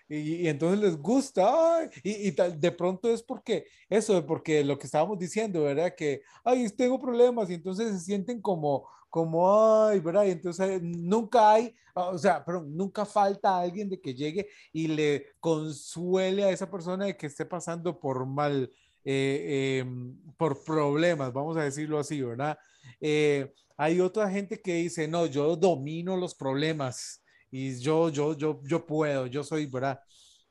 [0.09, 5.19] Y, entonces les gusta, y, tal, de pronto es porque eso, porque lo que estábamos
[5.19, 5.93] diciendo, ¿verdad?
[5.95, 10.25] Que, ay, tengo problemas, y entonces se sienten como, como, ay, ¿verdad?
[10.25, 15.25] Y entonces nunca hay, o sea, pero nunca falta alguien de que llegue y le
[15.39, 18.71] consuele a esa persona de que esté pasando por mal,
[19.03, 22.57] eh, em, por problemas, vamos a decirlo así, ¿verdad?
[23.01, 28.61] Eh, hay otra gente que dice, no, yo domino los problemas y yo, yo, yo,
[28.63, 29.99] yo puedo, yo soy, ¿verdad?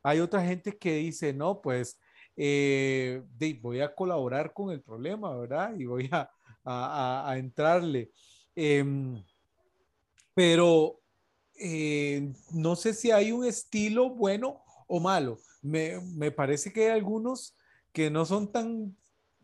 [0.02, 1.98] Hay otra gente que dice, no, pues
[2.36, 3.22] eh,
[3.60, 5.74] voy a colaborar con el problema, ¿verdad?
[5.76, 6.30] Y voy a,
[6.64, 8.10] a, a, entrarle.
[8.54, 9.22] Em,
[10.34, 11.00] pero
[11.58, 15.38] eh, no sé si hay un estilo bueno o malo.
[15.62, 17.56] Me, me, parece que hay algunos
[17.92, 18.96] que no son tan,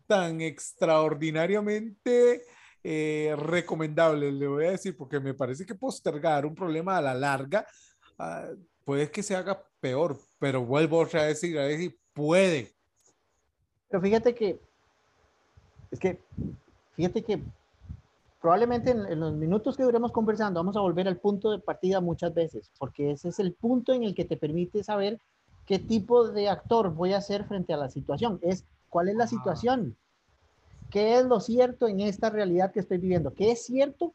[0.07, 2.43] tan extraordinariamente
[2.83, 7.13] eh, recomendables, le voy a decir, porque me parece que postergar un problema a la
[7.13, 7.65] larga
[8.19, 8.49] ah,
[8.83, 12.73] puede que se haga peor, pero vuelvo a decir, a decir, puede.
[13.89, 14.59] Pero fíjate que,
[15.91, 16.19] es que,
[16.95, 17.41] fíjate que
[18.41, 22.33] probablemente en, los minutos que duremos conversando vamos a volver al punto de partida muchas
[22.33, 25.19] veces, porque ese es el punto en el que te permite saber
[25.65, 28.39] qué tipo de actor voy a ser frente a la situación.
[28.41, 29.95] Es cuál es la situación,
[30.93, 34.13] qué es lo cierto en esta realidad que estoy viviendo, qué es cierto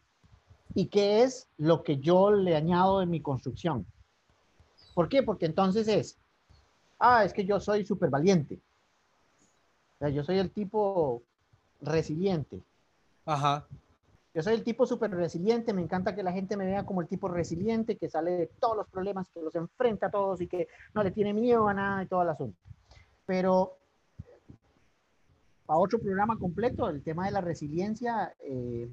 [0.75, 3.85] y qué es lo que yo le añado en mi construcción.
[4.95, 5.25] ¿Por qué?
[5.25, 6.21] Porque entonces es,
[7.01, 8.61] ah, es que yo soy súper valiente.
[9.97, 11.25] O sea, yo soy el tipo
[11.81, 12.63] resiliente.
[13.27, 13.67] Ajá.
[14.33, 17.09] Yo soy el tipo súper resiliente, me encanta que la gente me vea como el
[17.09, 20.69] tipo resiliente, que sale de todos los problemas, que los enfrenta a todos y que
[20.95, 22.57] no le tiene miedo a nada y todo el asunto.
[23.27, 23.78] Pero
[25.69, 28.89] para otro programa completo, el tema de la resiliencia eh,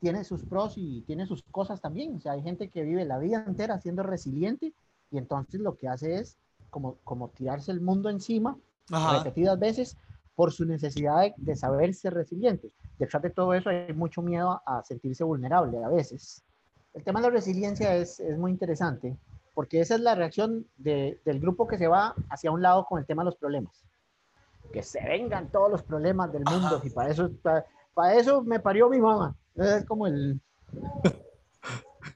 [0.00, 2.16] tiene sus pros y tiene sus cosas también.
[2.16, 4.72] O sea, hay gente que vive la vida entera siendo resiliente
[5.12, 6.36] y entonces lo que hace es
[6.68, 9.96] como, como tirarse el mundo encima repetidas veces
[10.34, 12.72] por su necesidad de, saber ser resiliente.
[12.98, 16.42] Detrás de todo eso hay mucho miedo a sentirse vulnerable a veces.
[16.92, 19.16] El tema de la resiliencia es, es muy interesante
[19.54, 22.98] porque esa es la reacción de, del grupo que se va hacia un lado con
[22.98, 23.84] el tema de los problemas.
[24.72, 28.88] Que se vengan todos los problemas del mundo y para eso, para, eso me parió
[28.88, 29.36] mi mamá.
[29.56, 30.40] Es como el...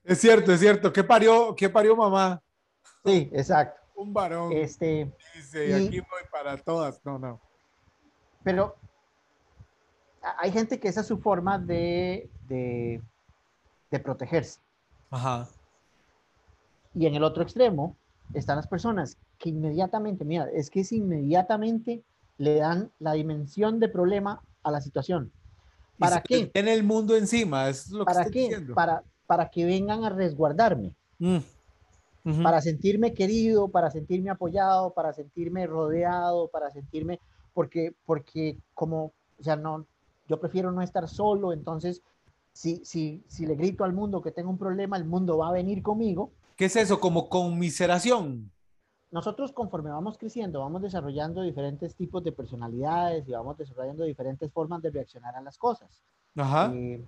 [0.05, 0.93] Es cierto, es cierto.
[0.93, 2.43] ¿Qué parió, qué parió mamá?
[3.05, 3.81] Sí, exacto.
[3.97, 4.53] Un varón.
[4.53, 7.01] Este, Dice, y aquí voy para todas.
[7.05, 7.41] No, no.
[8.43, 8.77] Pero
[10.39, 13.03] hay gente que esa es su forma de, de,
[14.01, 14.61] protegerse.
[15.11, 15.49] Ajá.
[16.95, 17.97] Y en el otro extremo
[18.33, 22.03] están las personas que inmediatamente, mira, es que es inmediatamente
[22.39, 25.33] le dan la dimensión de problema a la situación.
[25.99, 26.51] ¿Para qué?
[26.55, 28.41] En el mundo encima, es lo ¿Para que qué?
[28.41, 28.75] Diciendo.
[28.75, 30.95] Para, para que vengan a resguardarme.
[31.19, 31.39] Mm.
[32.43, 37.21] Para sentirme querido, para sentirme apoyado, para sentirme rodeado, para sentirme
[37.53, 39.87] porque, porque como, o sea, no,
[40.29, 42.03] yo prefiero no estar solo, entonces,
[42.53, 45.53] si, si, si le grito al mundo que tengo un problema, el mundo va a
[45.53, 46.33] venir conmigo.
[46.57, 47.01] ¿Qué es eso?
[47.01, 48.51] Como conmiseración.
[49.15, 54.83] Nosotros conforme vamos creciendo, vamos desarrollando diferentes tipos de personalidades y vamos desarrollando diferentes formas
[54.83, 56.03] de reaccionar a las cosas.
[56.35, 56.73] Ajá.
[56.75, 57.01] Eh,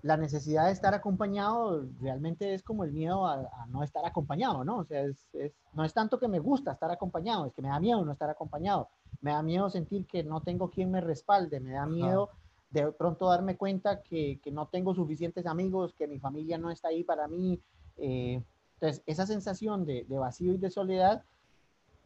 [0.00, 4.78] la necesidad de estar acompañado realmente es como el miedo a, no estar acompañado, ¿no?
[4.78, 5.28] O sea, es,
[5.74, 8.30] no es tanto que me gusta estar acompañado, es que me da miedo no estar
[8.30, 8.88] acompañado,
[9.20, 12.30] me da miedo sentir que no tengo quien me respalde, me da miedo
[12.70, 16.88] de pronto darme cuenta que, que, no tengo suficientes amigos, que mi familia no está
[16.88, 17.60] ahí para mí.
[17.98, 18.42] Eh,
[18.80, 21.22] entonces, esa sensación de, de vacío y de soledad,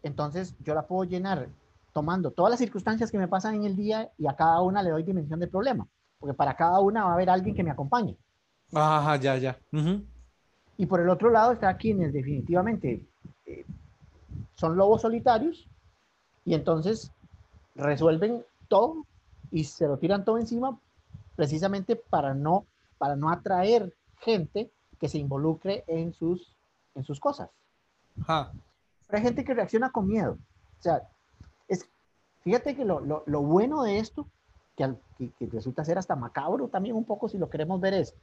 [0.07, 1.49] entonces yo la puedo llenar
[1.93, 4.91] tomando todas las circunstancias que me pasan en el día y a cada una le
[4.91, 5.87] doy dimensión de problema
[6.19, 8.17] porque para cada una va a haber alguien que me acompañe.
[8.73, 9.59] Ajá, ya, ya.
[10.77, 13.07] Y por el otro lado está quienes definitivamente
[13.47, 13.65] eh,
[14.55, 15.67] son lobos solitarios
[16.45, 17.13] y entonces
[17.75, 19.07] resuelven todo
[19.51, 20.79] y se lo tiran todo encima
[21.37, 22.67] precisamente para no,
[22.99, 26.57] para no atraer gente que se involucre en sus,
[26.95, 27.51] en sus cosas.
[28.23, 28.53] Ajá.
[29.07, 30.39] Pero hay gente que reacciona con miedo.
[30.79, 31.09] O sea,
[31.69, 31.89] es,
[32.41, 34.27] fíjate que lo, lo, lo bueno de esto
[34.77, 34.95] que,
[35.47, 38.15] resulta ser hasta macabro también un poco si lo queremos ver es,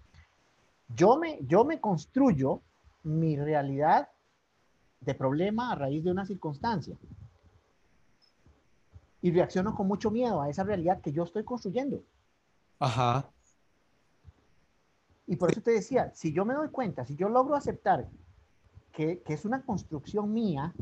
[0.96, 2.62] yo me, yo me construyo
[3.04, 4.10] mi realidad
[5.02, 6.96] de problema a raíz de una circunstancia.
[9.22, 12.04] Y reacciono con mucho miedo a esa realidad que yo estoy construyendo.
[12.80, 13.30] Ajá.
[15.26, 18.08] Y por eso te decía, si yo me doy cuenta, si yo logro aceptar
[18.94, 20.74] que, que es una construcción mía,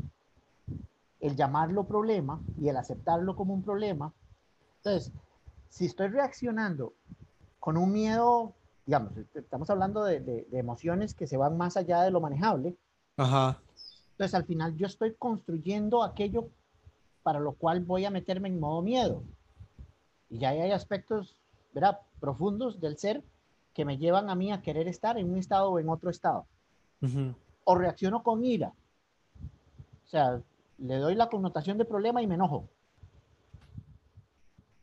[1.20, 4.12] el llamarlo problema y el aceptarlo como un problema,
[4.78, 5.12] entonces
[5.72, 6.92] si estoy reaccionando
[7.58, 8.52] con un miedo,
[8.84, 12.76] digamos, estamos hablando de, emociones que se van más allá de lo manejable,
[13.16, 13.58] Ajá.
[14.10, 16.48] entonces al final yo estoy construyendo aquello
[17.22, 19.22] para lo cual voy a meterme en modo miedo.
[20.28, 21.36] Y ya hay aspectos,
[21.72, 22.00] ¿verdad?
[22.20, 23.22] Profundos del ser
[23.72, 26.46] que me llevan a mí a querer estar en un estado o en otro estado.
[27.64, 28.72] O reacciono con ira.
[30.04, 30.40] O sea,
[30.78, 32.68] le doy la connotación de problema y me enojo.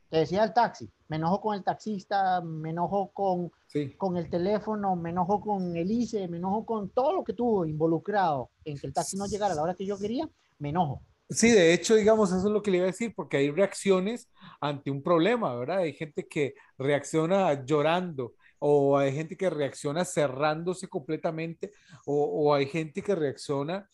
[0.08, 3.52] Te decía el taxi, me enojo con el taxista, me enojo con,
[3.96, 7.64] con el teléfono, me enojo con el ICE, me enojo con todo lo que tuvo
[7.64, 11.00] involucrado en que el taxi no llegara a la hora que yo quería, me enojo.
[11.28, 14.28] Sí, de hecho, digamos, eso es lo que le iba a decir, porque hay reacciones
[14.60, 15.78] ante un problema, ¿verdad?
[15.78, 21.72] Hay gente que reacciona llorando, o hay gente que reacciona cerrándose completamente,
[22.06, 23.88] o, hay gente que reacciona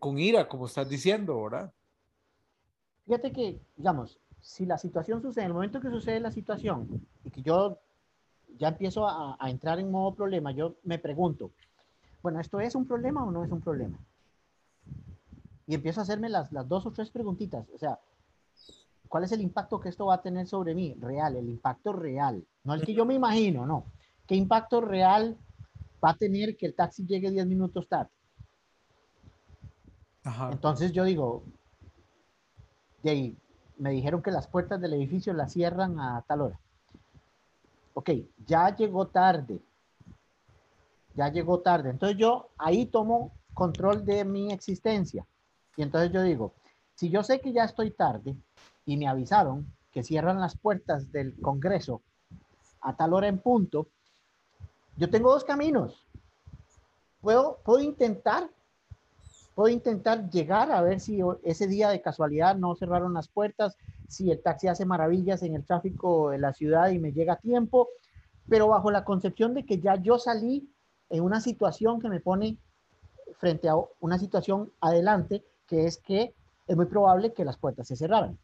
[0.00, 1.72] con ira, como estás diciendo, ¿verdad?
[3.06, 7.30] Fíjate que, digamos, si la situación sucede, en el momento que sucede la situación y
[7.30, 7.78] que yo
[8.58, 11.52] ya empiezo a, a entrar en modo problema, yo me pregunto,
[12.22, 13.98] bueno, ¿esto es un problema o no es un problema?
[15.66, 17.68] Y empiezo a hacerme las, las dos o tres preguntitas.
[17.74, 17.98] O sea,
[19.06, 20.94] ¿cuál es el impacto que esto va a tener sobre mí?
[20.98, 22.42] Real, el impacto real.
[22.64, 23.84] No el que yo me imagino, no.
[24.28, 25.38] ¿Qué impacto real
[26.04, 28.10] va a tener que el taxi llegue 10 minutos tarde?
[30.52, 31.42] Entonces yo digo,
[33.02, 33.36] de ahí,
[33.78, 36.60] me dijeron que las puertas del edificio las cierran a tal hora.
[37.94, 38.10] Ok,
[38.46, 39.62] ya llegó tarde.
[41.14, 41.88] Ya llegó tarde.
[41.88, 45.24] Entonces yo ahí tomo control de mi existencia.
[45.74, 46.52] Y entonces yo digo,
[46.94, 48.36] si yo sé que ya estoy tarde
[48.84, 52.02] y me avisaron que cierran las puertas del Congreso
[52.82, 53.88] a tal hora en punto,
[54.98, 56.04] yo tengo dos caminos.
[57.20, 58.50] Puedo, puedo intentar,
[59.54, 63.76] puedo intentar llegar a ver si ese día de casualidad no cerraron las puertas,
[64.08, 67.38] si el taxi hace maravillas en el tráfico de la ciudad y me llega a
[67.38, 67.88] tiempo,
[68.48, 70.68] pero bajo la concepción de que ya yo salí
[71.10, 72.58] en una situación que me pone
[73.38, 76.34] frente a una situación adelante que es que
[76.66, 78.38] es muy probable que las puertas se cerraran.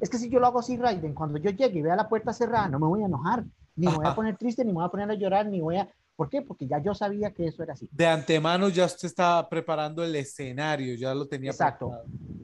[0.00, 2.32] Es que si yo lo hago así, Raiden, cuando yo llegue y vea la puerta
[2.32, 3.44] cerrada, no me voy a enojar,
[3.78, 5.76] ni me voy a poner triste, ni me voy a poner a llorar, ni voy
[5.76, 5.88] a...
[6.16, 6.42] ¿Por qué?
[6.42, 7.88] Porque ya yo sabía que eso era así.
[7.92, 11.92] De antemano ya usted estaba preparando el escenario, ya lo tenía Exacto.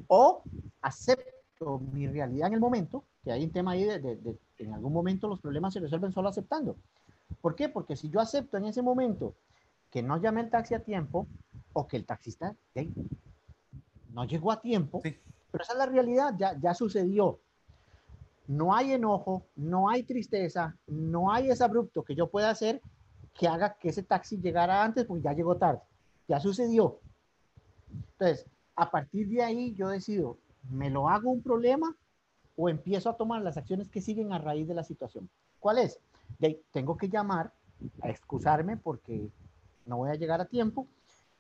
[0.07, 0.44] O
[0.81, 4.92] acepto mi realidad en el momento, que hay un tema ahí de, de, en algún
[4.92, 6.77] momento los problemas se resuelven solo aceptando.
[7.40, 7.68] ¿Por qué?
[7.68, 9.35] Porque si yo acepto en ese momento
[9.90, 11.27] que no llame el taxi a tiempo
[11.73, 12.55] o que el taxista
[14.12, 17.40] no llegó a tiempo, pero esa es la realidad, ya, ya sucedió.
[18.46, 22.80] No hay enojo, no hay tristeza, no hay ese abrupto que yo pueda hacer
[23.33, 25.80] que haga que ese taxi llegara antes porque ya llegó tarde.
[26.28, 27.00] Ya sucedió.
[28.12, 30.38] Entonces, a partir de ahí yo decido,
[30.70, 31.94] ¿me lo hago un problema
[32.57, 35.28] o empiezo a tomar las acciones que siguen a raíz de la situación?
[35.59, 35.98] ¿Cuál es?
[36.38, 37.52] De, tengo que llamar
[38.02, 39.28] a excusarme porque
[39.87, 40.87] no voy a llegar a tiempo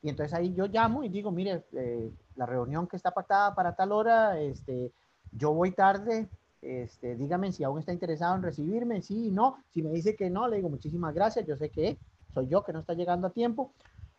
[0.02, 3.74] y entonces ahí yo llamo y digo, mire, eh, la reunión que está pactada para
[3.74, 4.92] tal hora, este,
[5.32, 6.28] yo voy tarde,
[6.64, 9.58] este, dígame si aún está interesado en recibirme, sí, no.
[9.72, 11.98] Si me dice que no, le digo muchísimas gracias, yo sé que
[12.32, 13.72] soy yo que no está llegando a tiempo.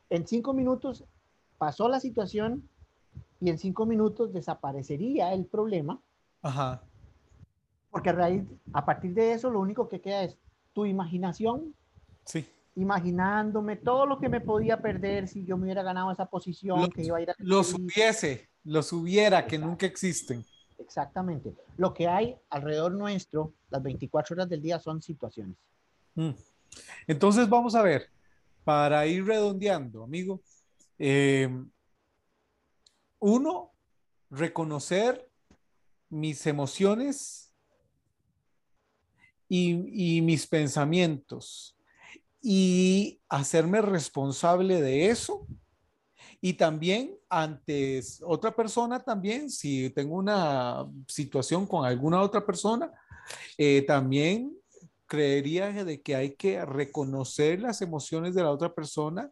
[0.10, 1.04] En cinco minutos
[1.58, 2.68] pasó la situación
[3.42, 6.00] y en cinco minutos desaparecería el problema.
[6.42, 6.84] Ajá.
[7.92, 10.38] Porque a, raíz, a partir de eso lo único que queda es
[10.74, 11.74] tu imaginación.
[12.26, 16.90] Sí imaginándome todo lo que me podía perder si yo me hubiera ganado esa posición,
[16.92, 17.36] que iba a ir a...
[17.38, 20.46] Los hubiese, los hubiera, que nunca existen.
[20.78, 21.54] Exactamente.
[21.78, 25.58] Lo que hay alrededor nuestro, las 24 horas del día, son situaciones.
[26.16, 26.32] Mm.
[27.08, 28.10] Entonces vamos a ver,
[28.64, 30.42] para ir redondeando, amigo.
[30.98, 31.50] Eh,
[33.20, 33.72] uno,
[34.30, 35.30] reconocer
[36.10, 37.54] mis emociones
[39.48, 41.76] y, y mis pensamientos
[42.42, 45.48] y hacerme responsable de eso.
[46.46, 52.92] Y también antes otra persona, también si tengo una situación con alguna otra persona,
[53.58, 54.56] eh, también
[55.08, 59.32] creería de que hay que reconocer las emociones de la otra persona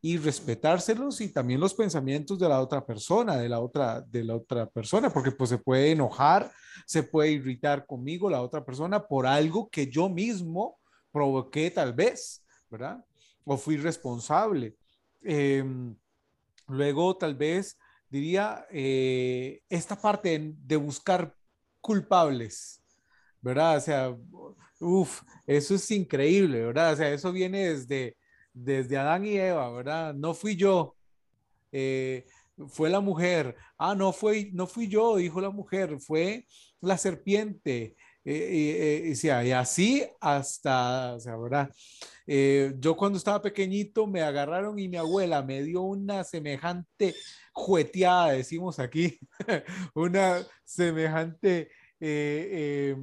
[0.00, 4.36] y respetárselos y también los pensamientos de la otra persona, de la otra, de la
[4.36, 6.50] otra persona, porque pues se puede enojar,
[6.86, 10.78] se puede irritar conmigo la otra persona por algo que yo mismo
[11.12, 12.42] provoqué tal vez.
[12.70, 13.04] ¿verdad?
[13.44, 14.74] O fui responsable.
[15.22, 15.94] Em,
[16.68, 21.34] luego, tal vez, diría, eh, esta parte de buscar
[21.80, 22.82] culpables,
[23.40, 23.76] ¿verdad?
[23.76, 24.16] O sea,
[24.80, 26.92] uff, eso es increíble, ¿verdad?
[26.94, 28.16] O sea, eso viene desde,
[28.52, 30.14] desde Adán y Eva, ¿verdad?
[30.14, 30.96] No fui yo,
[31.72, 32.26] eh,
[32.68, 33.56] fue la mujer.
[33.78, 36.46] Ah, no, fue, no fui yo, dijo la mujer, fue
[36.80, 37.96] la serpiente.
[38.28, 41.70] Eh, y así hasta, o sea, ¿verdad?
[42.26, 47.14] Eh, yo cuando estaba pequeñito me agarraron y mi abuela me dio una semejante
[47.52, 49.16] jueteada, decimos aquí,
[49.94, 51.70] una semejante
[52.00, 52.96] eh,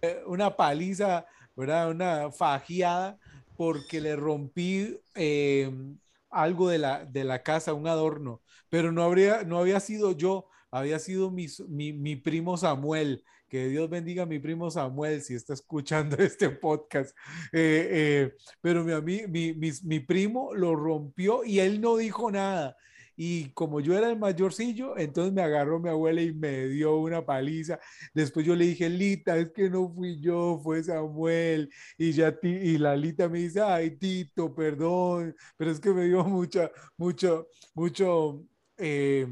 [0.00, 1.26] eh, una paliza,
[1.56, 1.90] ¿verdad?
[1.90, 3.18] Una fajeada
[3.56, 4.96] porque le rompí
[6.30, 10.46] algo de la, de la casa, un adorno, pero no, habría, no había sido yo,
[10.70, 13.24] había sido mi, mi, mi primo Samuel
[13.56, 17.16] que Dios bendiga a mi primo Samuel si está escuchando este podcast.
[17.52, 22.76] Eh, eh, pero mi, mi, mi, primo lo rompió y él no dijo nada.
[23.16, 27.24] y como yo era el mayorcillo, entonces me agarró mi abuela y me dio una
[27.24, 27.78] paliza.
[28.12, 31.70] Después yo le dije, Lita, es que no fui yo, fue Samuel.
[31.96, 36.22] Y, ya y la Lita me dice, ay, Tito, perdón, pero es que me dio
[36.24, 38.44] mucha, mucho, mucho,
[38.76, 39.26] eh,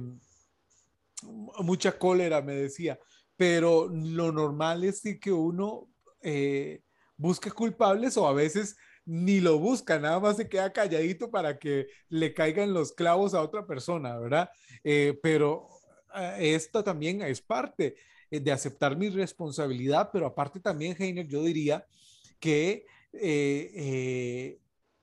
[1.62, 2.98] mucha cólera, me decía.
[3.36, 5.88] Pero lo normal es que uno
[6.22, 6.82] eh,
[7.16, 8.76] busque culpables o a veces
[9.06, 13.42] ni lo busca, nada más se queda calladito para que le caigan los clavos a
[13.42, 14.48] otra persona, ¿verdad?
[14.82, 15.68] Eh, pero
[16.14, 17.96] eh, esto también es parte
[18.30, 21.84] eh, de aceptar mi responsabilidad, pero aparte también, Heiner, yo diría
[22.40, 22.86] que,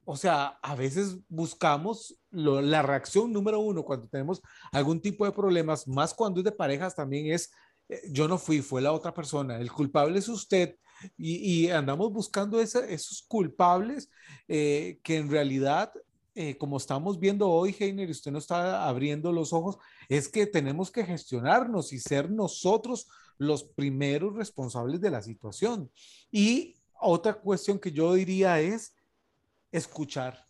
[0.03, 5.87] o sea, a veces buscamos la reacción número uno cuando tenemos algún tipo de problemas,
[5.87, 7.51] más cuando es de parejas, también es,
[8.09, 10.75] yo no fui, fue la otra persona, el culpable es usted
[11.17, 14.09] y, andamos buscando esos culpables
[14.47, 15.91] eh, que en realidad,
[16.35, 19.77] eh, como estamos viendo hoy, Heiner, y usted nos está abriendo los ojos,
[20.09, 25.91] es que tenemos que gestionarnos y ser nosotros los primeros responsables de la situación.
[26.31, 28.93] Y otra cuestión que yo diría es
[29.71, 30.45] escuchar,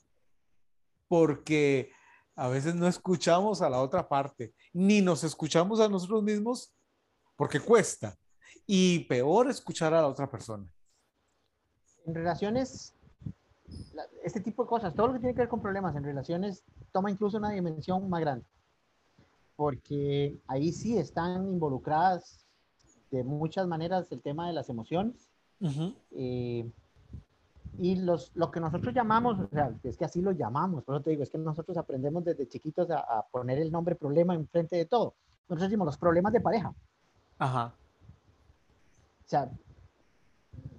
[1.07, 1.91] porque
[2.35, 6.73] a veces no escuchamos a la otra parte, ni nos escuchamos a nosotros mismos
[7.41, 8.15] porque cuesta
[8.67, 10.63] y peor escuchar a la otra persona.
[12.05, 12.93] En relaciones,
[14.23, 17.09] este tipo de cosas, todo lo que tiene que ver con problemas en relaciones toma
[17.09, 18.45] incluso una dimensión más grande,
[19.55, 22.45] porque ahí sí están involucradas
[23.09, 25.27] de muchas maneras el tema de las emociones.
[26.11, 26.71] Eh,
[27.79, 31.03] y los, lo que nosotros llamamos, o sea, es que así lo llamamos, por eso
[31.05, 34.75] te digo, es que nosotros aprendemos desde chiquitos a, a poner el nombre problema enfrente
[34.75, 35.15] de todo.
[35.49, 36.71] Nosotros decimos los problemas de pareja.
[37.41, 37.73] Ajá
[39.31, 39.49] sea,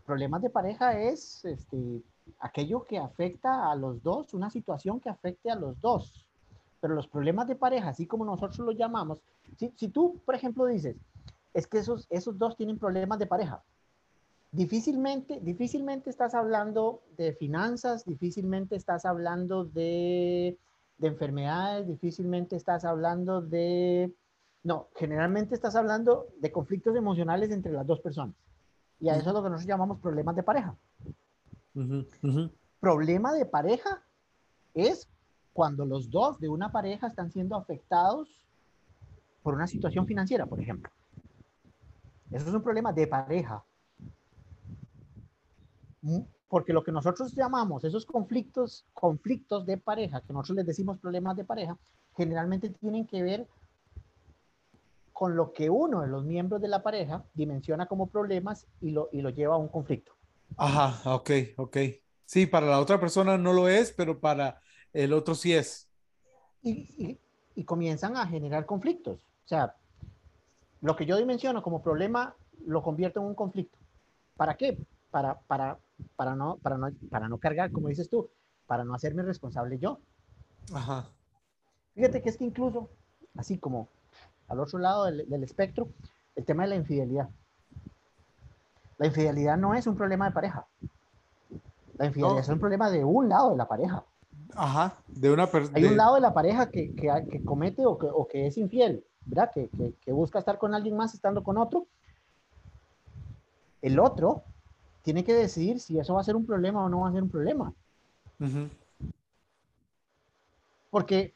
[0.05, 2.03] problemas de pareja es este,
[2.39, 6.27] aquello que afecta a los dos, una situación que afecte a los dos.
[6.81, 9.19] Pero los problemas de pareja, así como nosotros los llamamos,
[9.57, 10.97] si, si tú, por ejemplo, dices,
[11.55, 13.63] es que esos, esos dos tienen problemas de pareja,
[14.51, 20.59] difícilmente, difícilmente estás hablando de finanzas, difícilmente estás hablando de,
[20.99, 24.13] de enfermedades, difícilmente estás hablando de
[24.65, 28.37] no, generalmente estás hablando de conflictos emocionales entre las dos personas.
[29.01, 30.77] Y a eso es lo que nosotros llamamos problemas de pareja.
[32.79, 34.03] Problema de pareja
[34.75, 35.09] es
[35.53, 38.29] cuando los dos de una pareja están siendo afectados
[39.43, 40.91] por una situación financiera, por ejemplo.
[42.31, 43.65] Eso es un problema de pareja.
[46.03, 50.99] Mm, porque lo que nosotros llamamos esos conflictos, conflictos de pareja, que nosotros les decimos
[50.99, 51.77] problemas de pareja,
[52.17, 53.49] generalmente tienen que ver
[55.23, 59.09] con lo que uno de los miembros de la pareja dimensiona como problemas y lo,
[59.12, 60.16] y lo lleva a un conflicto.
[60.57, 61.77] Ajá, ok, ok.
[62.25, 64.61] Sí, para la otra persona no lo es, pero para
[64.93, 65.89] el otro sí es.
[66.61, 67.20] Y,
[67.55, 69.20] y, comienzan a generar conflictos.
[69.45, 69.77] O sea,
[70.81, 72.35] lo que yo dimensiono como problema
[72.66, 73.79] lo convierto en un conflicto.
[74.37, 74.77] ¿Para qué?
[75.12, 75.79] Para, para,
[76.16, 78.29] para, no, para, no, para no cargar, como dices tú,
[78.66, 80.01] para no hacerme responsable yo.
[80.75, 81.12] Ajá.
[81.95, 82.91] Fíjate que es que incluso,
[83.37, 83.89] así como
[84.49, 85.88] al otro lado del, espectro,
[86.36, 87.28] el tema de la infidelidad.
[88.99, 90.66] La infidelidad no es un problema de pareja.
[91.97, 94.05] La infidelidad es un problema de un lado de la pareja.
[94.55, 95.78] Ajá, de una persona.
[95.78, 99.05] Hay un lado de la pareja que, que, comete o que, o que, es infiel,
[99.24, 99.51] ¿verdad?
[99.53, 99.70] Que,
[100.05, 101.86] que, busca estar con alguien más estando con otro.
[103.80, 104.43] El otro
[105.03, 107.22] tiene que decidir si eso va a ser un problema o no va a ser
[107.22, 107.72] un problema.
[110.90, 111.32] Porque,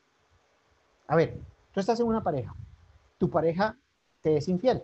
[1.08, 1.40] a ver,
[1.72, 2.54] tú estás en una pareja
[3.18, 3.78] tu pareja
[4.20, 4.82] te es infiel.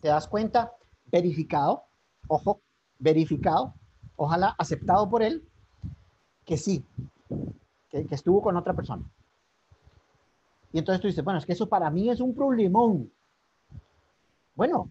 [0.00, 0.72] Te das cuenta,
[1.06, 1.84] verificado,
[2.28, 2.60] ojo,
[2.98, 3.74] verificado,
[4.16, 5.46] ojalá aceptado por él,
[6.44, 6.84] que sí,
[7.88, 9.04] que, estuvo con otra persona.
[10.72, 13.10] Y entonces tú dices, bueno, es que eso para mí es un problemón.
[14.54, 14.90] Bueno,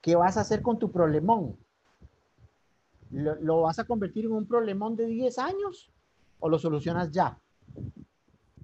[0.00, 1.56] ¿qué vas a hacer con tu problemón?
[3.10, 5.90] ¿Lo, vas a convertir en un problemón de 10 años
[6.40, 7.38] o lo solucionas ya?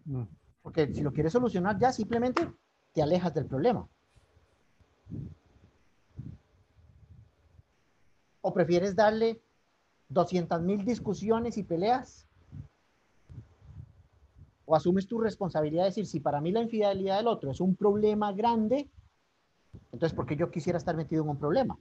[0.05, 0.23] Mm.
[0.63, 2.49] Porque si lo quieres solucionar ya, simplemente
[2.93, 3.89] te alejas del problema.
[8.41, 9.41] ¿O prefieres darle
[10.09, 12.27] 200 mil discusiones y peleas?
[14.65, 17.77] ¿O asumes tu responsabilidad de decir, si para mí la infidelidad del otro es un
[17.77, 18.91] problema grande,
[19.93, 21.79] entonces ¿por qué yo quisiera estar metido en un problema?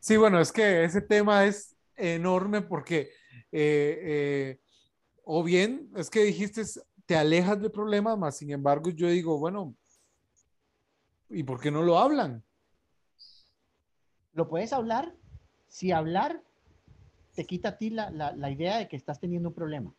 [0.00, 3.10] Sí, bueno, es que ese tema es enorme porque,
[3.52, 4.60] eh, eh,
[5.24, 6.62] o bien, es que dijiste,
[7.06, 9.74] te alejas del problema, más sin embargo yo digo, bueno,
[11.30, 12.44] ¿y por qué no lo hablan?
[14.32, 15.14] Lo puedes hablar
[15.68, 16.42] si hablar
[17.34, 19.94] te quita a ti la, idea de que estás teniendo un problema.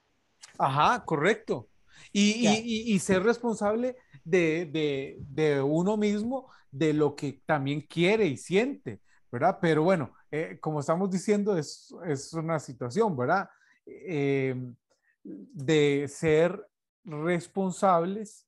[0.58, 1.70] Ajá, correcto.
[2.12, 9.02] Y, ser responsable de, uno mismo, de lo que también quiere y siente,
[9.32, 9.60] ¿verdad?
[9.62, 11.94] Pero bueno, eh, como estamos diciendo, es,
[12.34, 13.50] una situación, ¿verdad?
[13.86, 14.56] Eh,
[15.24, 16.68] de ser
[17.08, 18.48] responsables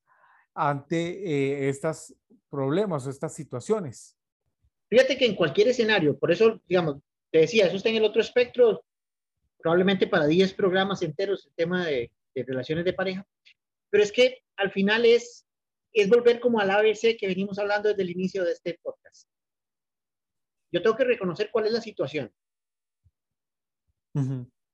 [0.54, 2.14] ante eh, estos
[2.50, 4.18] problemas o estas situaciones.
[4.90, 6.98] Fíjate que en cualquier escenario, por eso, digamos,
[7.32, 8.84] te decía, eso está en el otro espectro,
[9.60, 13.28] probablemente para 10 programas enteros el tema de, relaciones de pareja,
[13.90, 15.46] pero es que al final es,
[15.92, 19.28] es volver como al ABC que venimos hablando desde el inicio de este podcast.
[20.72, 22.32] Yo tengo que reconocer cuál es la situación.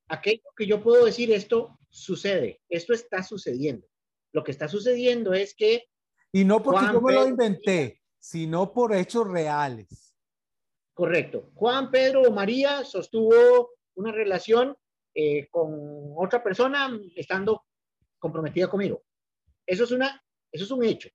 [0.08, 3.86] Aquello que yo puedo decir, esto sucede, esto está sucediendo.
[4.32, 5.88] Lo que está sucediendo es que...
[6.32, 10.14] Y no porque yo me lo inventé, sino por hechos reales.
[10.94, 11.50] Correcto.
[11.54, 14.76] Juan, Pedro o María sostuvo una relación
[15.14, 17.64] eh, con otra persona estando
[18.18, 19.02] comprometida conmigo.
[19.66, 21.08] Eso es, una, eso es un hecho.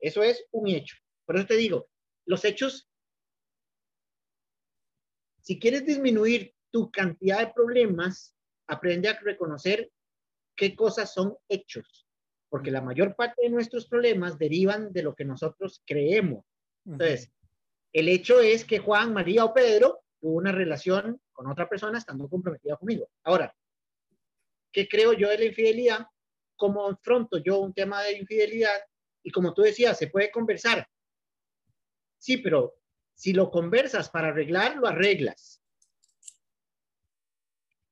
[0.00, 0.96] Eso es un hecho.
[1.24, 1.88] Por eso te digo,
[2.26, 2.90] los hechos,
[5.40, 8.34] si quieres disminuir tu cantidad de problemas,
[8.66, 9.92] aprende a reconocer
[10.56, 12.08] qué cosas son hechos,
[12.48, 16.44] porque la mayor parte de nuestros problemas derivan de lo que nosotros creemos.
[16.84, 17.30] Entonces,
[17.92, 22.28] el hecho es que Juan, María o Pedro tuvo una relación con otra persona estando
[22.28, 23.08] comprometida conmigo.
[23.22, 23.54] Ahora,
[24.72, 26.06] ¿qué creo yo de la infidelidad?
[26.56, 28.80] ¿Cómo enfrento yo un tema de infidelidad?
[29.22, 30.88] Y como tú decías, se puede conversar.
[32.18, 32.74] Sí, pero
[33.14, 35.61] si lo conversas para arreglar, lo arreglas.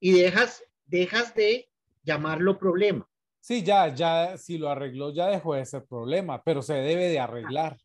[0.00, 1.70] Y dejas, dejas de
[2.02, 3.06] llamarlo problema.
[3.40, 7.20] Sí, ya, ya, si lo arregló, ya dejó de ser problema, pero se debe de
[7.20, 7.78] arreglar.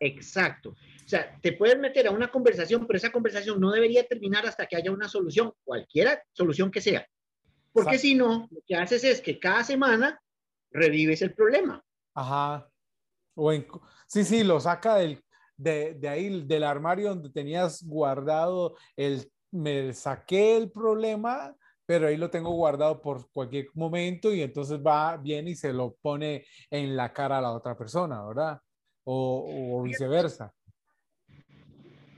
[0.00, 0.70] Exacto.
[0.70, 4.66] O sea, te puedes meter a una conversación, pero esa conversación no debería terminar hasta
[4.66, 7.06] que haya una solución, cualquiera solución que sea.
[7.72, 10.18] Porque si no, lo que haces es que cada semana
[10.70, 11.82] revives el problema.
[12.14, 12.68] Ajá.
[13.34, 13.52] O
[14.06, 15.22] sí, sí, lo saca del,
[15.58, 22.16] de, de, ahí, del armario donde tenías guardado el, me saqué el problema, pero ahí
[22.16, 26.96] lo tengo guardado por cualquier momento y entonces va bien y se lo pone en
[26.96, 28.60] la cara a la otra persona, ¿verdad?
[29.04, 30.52] O, o viceversa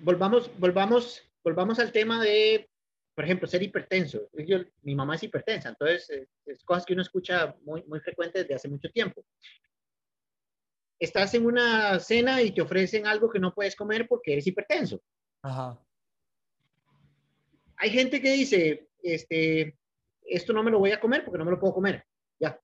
[0.01, 2.69] volvamos, volvamos, volvamos al tema de,
[3.15, 4.29] por ejemplo, ser hipertenso.
[4.83, 8.55] mi mamá es hipertensa, entonces eh, es, cosas que uno escucha muy, muy frecuentes desde
[8.55, 9.25] hace mucho tiempo.
[11.01, 15.01] Estás en una cena y te ofrecen algo que no puedes comer porque eres hipertenso.
[15.43, 15.81] Ajá.
[17.79, 19.77] Hay gente que dice, este,
[20.23, 22.05] esto no me lo voy a comer porque no me lo puedo comer.
[22.41, 22.61] Ya.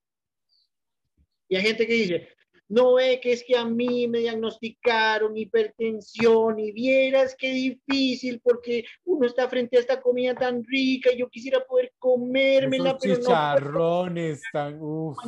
[1.49, 2.29] Y hay gente que dice,
[2.69, 8.85] no ve que es que a mí me diagnosticaron hipertensión y vieras qué difícil porque
[9.05, 14.43] uno está frente a esta comida tan rica y yo quisiera poder comérmela, pero chicharrones
[14.53, 15.19] tan uf.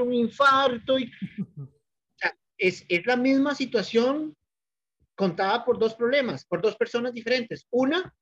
[0.00, 1.10] un infarto y
[2.56, 4.34] es, es la misma situación
[5.14, 7.66] contada por dos problemas, por dos personas diferentes.
[7.70, 8.14] Una,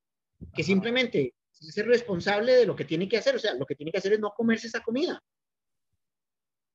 [0.53, 3.91] que simplemente es responsable de lo que tiene que hacer, o sea, lo que tiene
[3.91, 5.21] que hacer es no comerse esa comida.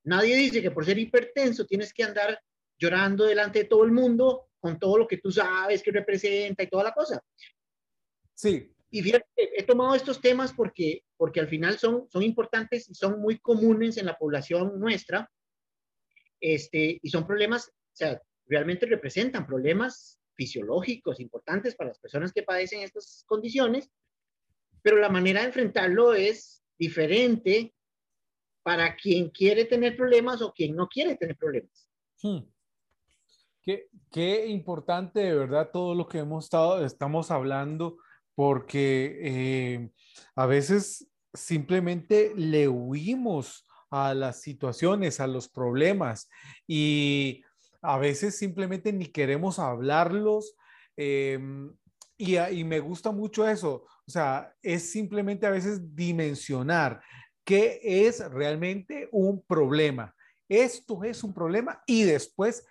[0.04, 2.38] Nadie dice que por ser hipertenso tienes que andar
[2.78, 6.68] llorando delante de todo el mundo con todo lo que tú sabes que representa y
[6.68, 7.22] toda la cosa.
[8.34, 8.70] Sí.
[8.90, 13.20] Y fíjate, he tomado estos temas porque, porque al final son, son importantes y son
[13.20, 15.30] muy comunes en la población nuestra.
[16.40, 22.42] Este, y son problemas, o sea, realmente representan problemas fisiológicos importantes para las personas que
[22.42, 23.90] padecen estas condiciones,
[24.82, 27.74] pero la manera de enfrentarlo es diferente
[28.62, 31.88] para quien quiere tener problemas o quien no quiere tener problemas.
[32.22, 32.40] Hmm.
[33.62, 37.96] Qué, qué, importante de verdad todo lo que hemos estado, estamos hablando,
[38.34, 39.90] porque eh,
[40.34, 46.28] a veces simplemente le huimos a las situaciones, a los problemas
[46.66, 47.44] y
[47.84, 50.56] a veces simplemente ni queremos hablarlos.
[50.96, 51.72] Em,
[52.16, 57.02] y, y, me gusta mucho eso, o sea, es simplemente a veces dimensionar
[57.44, 60.14] qué es realmente un problema.
[60.48, 62.64] Esto es un problema y después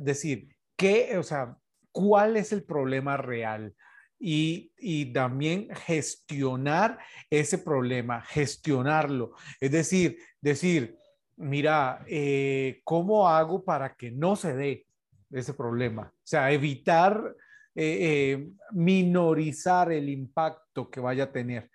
[0.00, 1.56] decir, ¿qué, o sea,
[1.90, 3.74] cuál es el problema real?
[4.18, 6.98] Y, y, también gestionar
[7.28, 9.32] ese problema, gestionarlo.
[9.60, 10.96] Es decir, decir,
[11.36, 14.86] mira, eh, ¿cómo hago para que no se dé
[15.30, 16.12] ese problema?
[16.14, 17.34] O sea, evitar
[17.74, 21.70] eh, eh, minorizar el impacto que vaya a tener.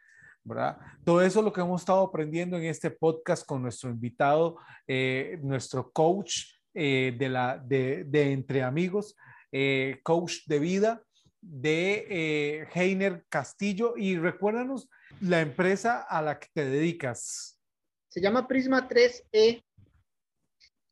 [1.04, 4.58] Todo eso es lo que hemos estado aprendiendo en este podcast con nuestro invitado,
[5.44, 9.16] nuestro coach de, la, de, Entre Amigos,
[10.02, 11.04] coach de vida,
[11.40, 14.90] de Heiner Castillo y recuérdanos
[15.22, 17.59] la empresa a la que te dedicas.
[18.10, 19.64] Se llama Prisma 3E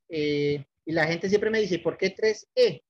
[0.10, 2.84] eh, y la gente siempre me dice, ¿por qué 3E?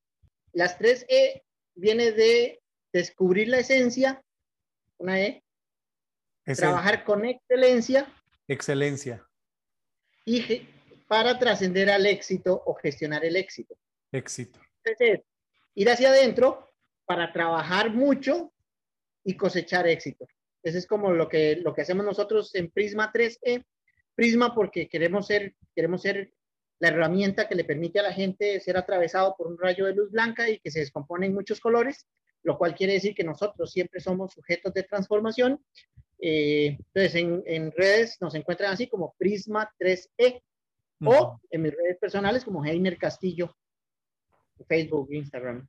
[0.54, 1.44] Las 3E
[1.76, 2.62] viene de
[2.94, 4.24] descubrir la esencia,
[4.98, 5.44] una E,
[6.56, 8.14] trabajar con excelencia.
[8.48, 9.26] Excelencia.
[10.26, 10.68] Y
[11.08, 13.78] para trascender al éxito o gestionar el éxito.
[14.12, 14.60] Éxito.
[14.84, 15.22] Entonces,
[15.76, 16.70] ir hacia adentro
[17.06, 18.54] para trabajar mucho
[19.24, 20.28] y cosechar éxito.
[20.64, 23.64] Eso es como lo que, lo que hacemos nosotros en Prisma 3E.
[24.18, 26.34] Prisma porque queremos ser, queremos ser
[26.80, 30.10] la herramienta que le permite a la gente ser atravesado por un rayo de luz
[30.10, 32.08] blanca y que se descompone en muchos colores,
[32.42, 35.64] lo cual quiere decir que nosotros siempre somos sujetos de transformación.
[36.20, 40.42] Eh, entonces, en, en, redes nos encuentran así como Prisma 3E
[41.06, 43.56] o en mis redes personales como Heiner Castillo,
[44.68, 45.68] Facebook, Instagram.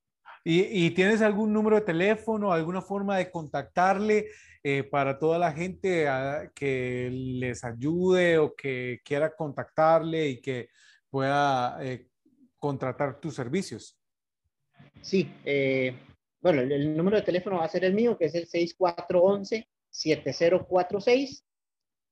[0.51, 4.29] ¿Y, tienes algún número de teléfono, alguna forma de contactarle
[4.65, 10.71] eh, para toda la gente ah, que les ayude o que quiera contactarle y que
[11.09, 12.09] pueda eh,
[12.59, 13.97] contratar tus servicios?
[15.01, 15.97] Sí, eh,
[16.41, 21.45] bueno, el, número de teléfono va a ser el mío, que es el 6411-7046,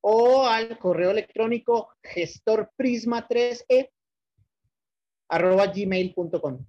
[0.02, 3.90] o al correo electrónico gestorprisma3e
[5.28, 6.64] arroba gmail.com.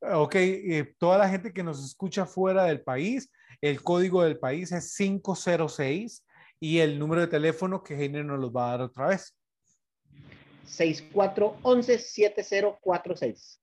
[0.00, 0.36] Ok,
[0.98, 3.30] toda la gente que nos escucha fuera del país,
[3.62, 6.26] el código del país es 506
[6.60, 9.34] y el número de teléfono que Heiner nos los va a dar otra vez.
[10.66, 13.60] 6411-7046.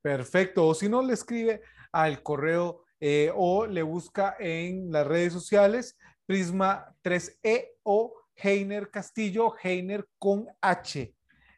[0.00, 0.66] Perfecto.
[0.66, 1.60] O si no, le escribe
[1.92, 9.52] al correo eh, o le busca en las redes sociales Prisma 3E o Heiner Castillo,
[9.62, 11.14] Heiner con H.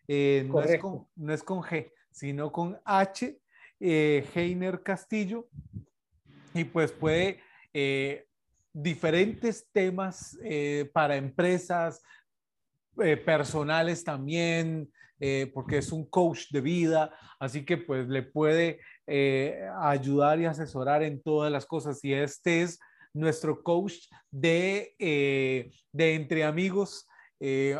[0.08, 3.38] Eh, no, es con, no, es con, G, sino con H
[3.80, 5.48] eh, Heiner Castillo
[6.52, 7.40] y pues puede
[7.74, 8.26] eh,
[8.72, 12.02] diferentes temas eh, para empresas,
[13.26, 14.88] personales también,
[15.52, 18.78] porque es un coach de vida, así que pues le puede
[19.80, 22.78] ayudar y asesorar en todas las cosas y este es
[23.12, 23.94] nuestro coach
[24.30, 24.94] de,
[25.90, 27.08] de entre amigos.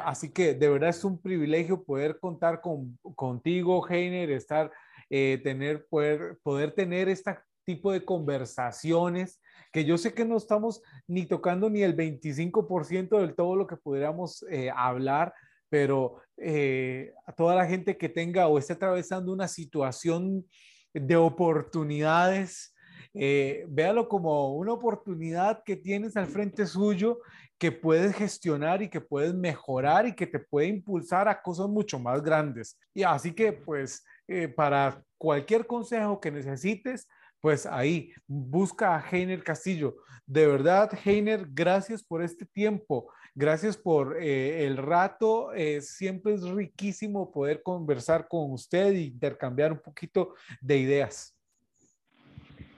[0.03, 4.73] así que de verdad es un privilegio poder contar con, contigo, Heiner, estar
[5.11, 9.41] eh, tener, poder, poder tener este tipo de conversaciones
[9.73, 13.77] que yo sé que no estamos ni tocando ni el 25% del todo lo que
[13.77, 15.35] pudiéramos eh, hablar,
[15.69, 20.45] pero eh, a toda la gente que tenga o esté atravesando una situación
[20.93, 22.73] de oportunidades,
[23.13, 27.19] véalo como una oportunidad que tienes al frente suyo
[27.59, 31.99] que puedes gestionar y que puedes mejorar y que te puede impulsar a cosas mucho
[31.99, 32.79] más grandes.
[32.93, 37.09] Y así que pues eh, para cualquier consejo que necesites,
[37.45, 39.99] pues ahí busca a Heiner Castillo.
[40.25, 43.13] De verdad, Heiner, gracias por este tiempo.
[43.35, 45.53] Gracias por eh, el rato.
[45.53, 51.37] Eh, siempre es riquísimo poder conversar con usted e intercambiar un poquito de ideas.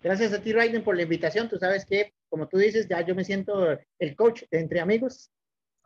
[0.02, 1.48] Gracias a ti, Raiden, por la invitación.
[1.48, 3.68] Tú sabes que, como tú dices, ya yo me siento
[4.00, 5.30] el coach de entre amigos.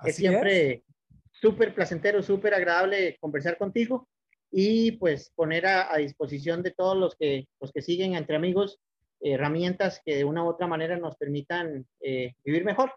[0.07, 0.85] es siempre
[1.31, 4.09] súper placentero, súper agradable conversar contigo
[4.51, 8.81] y pues poner a, disposición de todos los que, los que siguen entre amigos
[9.21, 12.93] herramientas que de una u otra manera nos permitan eh, vivir mejor.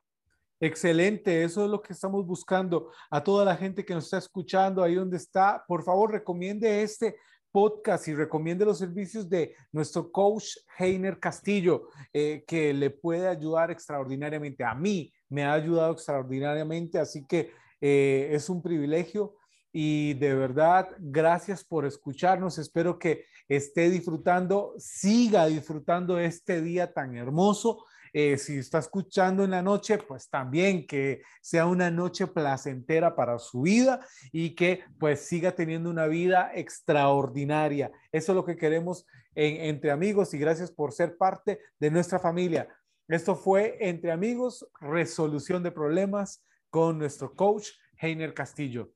[0.59, 2.91] Excelente, eso es lo que estamos buscando.
[3.09, 7.17] A toda la gente que nos está escuchando ahí donde está, por favor, recomiende este
[7.51, 13.71] podcast y recomiende los servicios de nuestro coach Heiner Castillo, eh, que le puede ayudar
[13.71, 14.63] extraordinariamente.
[14.63, 17.51] A mí me ha ayudado extraordinariamente, así que
[17.81, 19.35] eh, es un privilegio
[19.75, 22.59] y de verdad, gracias por escucharnos.
[22.59, 27.83] Espero que esté disfrutando, siga disfrutando este día tan hermoso.
[28.13, 33.39] Eh, si está escuchando en la noche, pues también que sea una noche placentera para
[33.39, 37.91] su vida y que pues siga teniendo una vida extraordinaria.
[38.11, 42.67] Eso es lo que queremos entre amigos y gracias por ser parte de nuestra familia.
[43.07, 48.91] Esto fue Entre Amigos, resolución de problemas con nuestro coach Heiner Castillo.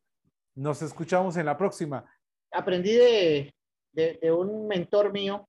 [0.57, 2.03] Nos escuchamos en la próxima.
[2.51, 3.53] Aprendí de,
[3.91, 5.47] de, un mentor mío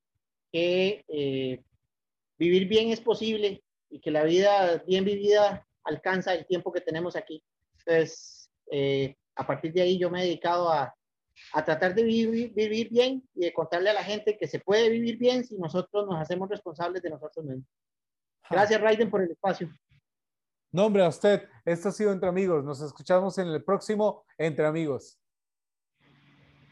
[0.52, 1.62] que eh,
[2.38, 7.16] vivir bien es posible y que la vida bien vivida alcanza el tiempo que tenemos
[7.16, 7.42] aquí.
[7.78, 10.94] Entonces, eh, a partir de ahí yo me he dedicado a,
[11.54, 14.90] a tratar de vivir, vivir, bien y de contarle a la gente que se puede
[14.90, 17.66] vivir bien si nosotros nos hacemos responsables de nosotros mismos.
[18.50, 19.70] Gracias, Raiden, por el espacio.
[20.70, 21.48] Nombre a usted.
[21.64, 22.64] Esto ha sido Entre Amigos.
[22.64, 25.18] Nos escuchamos en el próximo Entre Amigos.